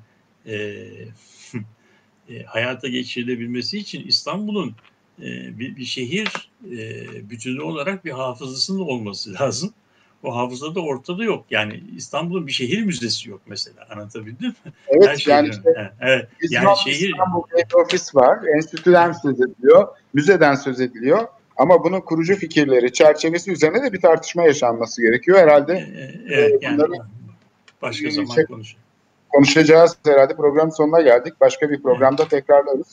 [0.47, 0.55] e,
[2.29, 4.77] e, hayata geçirilebilmesi için İstanbul'un
[5.19, 6.81] e, bir, bir şehir e,
[7.31, 9.75] bütünü olarak bir hafızasının olması lazım.
[10.25, 11.45] O hafıza da ortada yok.
[11.51, 13.87] Yani İstanbul'un bir şehir müzesi yok mesela.
[13.91, 14.73] Anlatabildim mi?
[14.89, 16.29] Evet Her yani işte, evet.
[16.51, 17.43] Yani şehir İstanbul
[17.75, 18.39] Ofis var.
[18.57, 19.89] Enstitüden söz ediliyor.
[20.15, 21.27] Müzeden söz ediliyor.
[21.57, 25.73] Ama bunun kurucu fikirleri, çerçevesi üzerine de bir tartışma yaşanması gerekiyor herhalde.
[25.73, 26.83] Ee, evet, yani
[27.83, 28.85] başka zaman şey, konuşalım.
[29.29, 30.37] Konuşacağız herhalde.
[30.37, 31.35] Program sonuna geldik.
[31.41, 32.31] Başka bir programda evet.
[32.31, 32.87] tekrarlarız.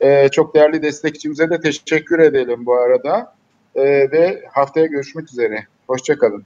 [0.00, 3.34] Ee, çok değerli destekçimize de teşekkür edelim bu arada.
[3.74, 5.66] Ee, ve haftaya görüşmek üzere.
[5.86, 6.44] Hoşçakalın.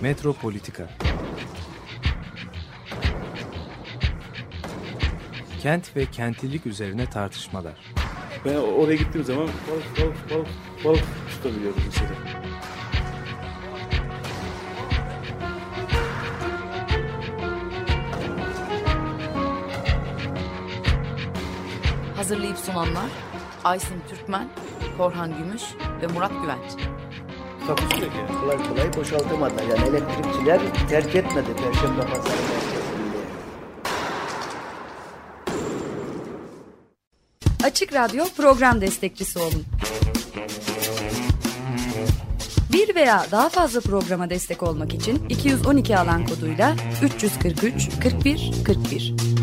[0.00, 0.88] Metropolitika
[5.62, 7.74] Kent ve kentlilik üzerine tartışmalar.
[8.44, 10.48] Ben oraya gittiğim zaman balık balık balık
[10.84, 12.10] balık tutabiliyorum mesela.
[22.24, 23.10] Hazırlayıp sunanlar
[23.64, 24.48] Aysin Türkmen,
[24.98, 25.62] Korhan Gümüş
[26.02, 26.70] ve Murat Güvenç
[27.66, 28.18] takusuyor ki.
[28.40, 29.62] Kolay kolay boşaltamadılar.
[29.62, 33.24] Yani elektrikçiler terk etmedi Perşembe Pazarı merkezinde.
[37.64, 39.64] Açık Radyo program destekçisi olun.
[42.72, 49.33] Bir veya daha fazla programa destek olmak için 212 alan koduyla 343 41 41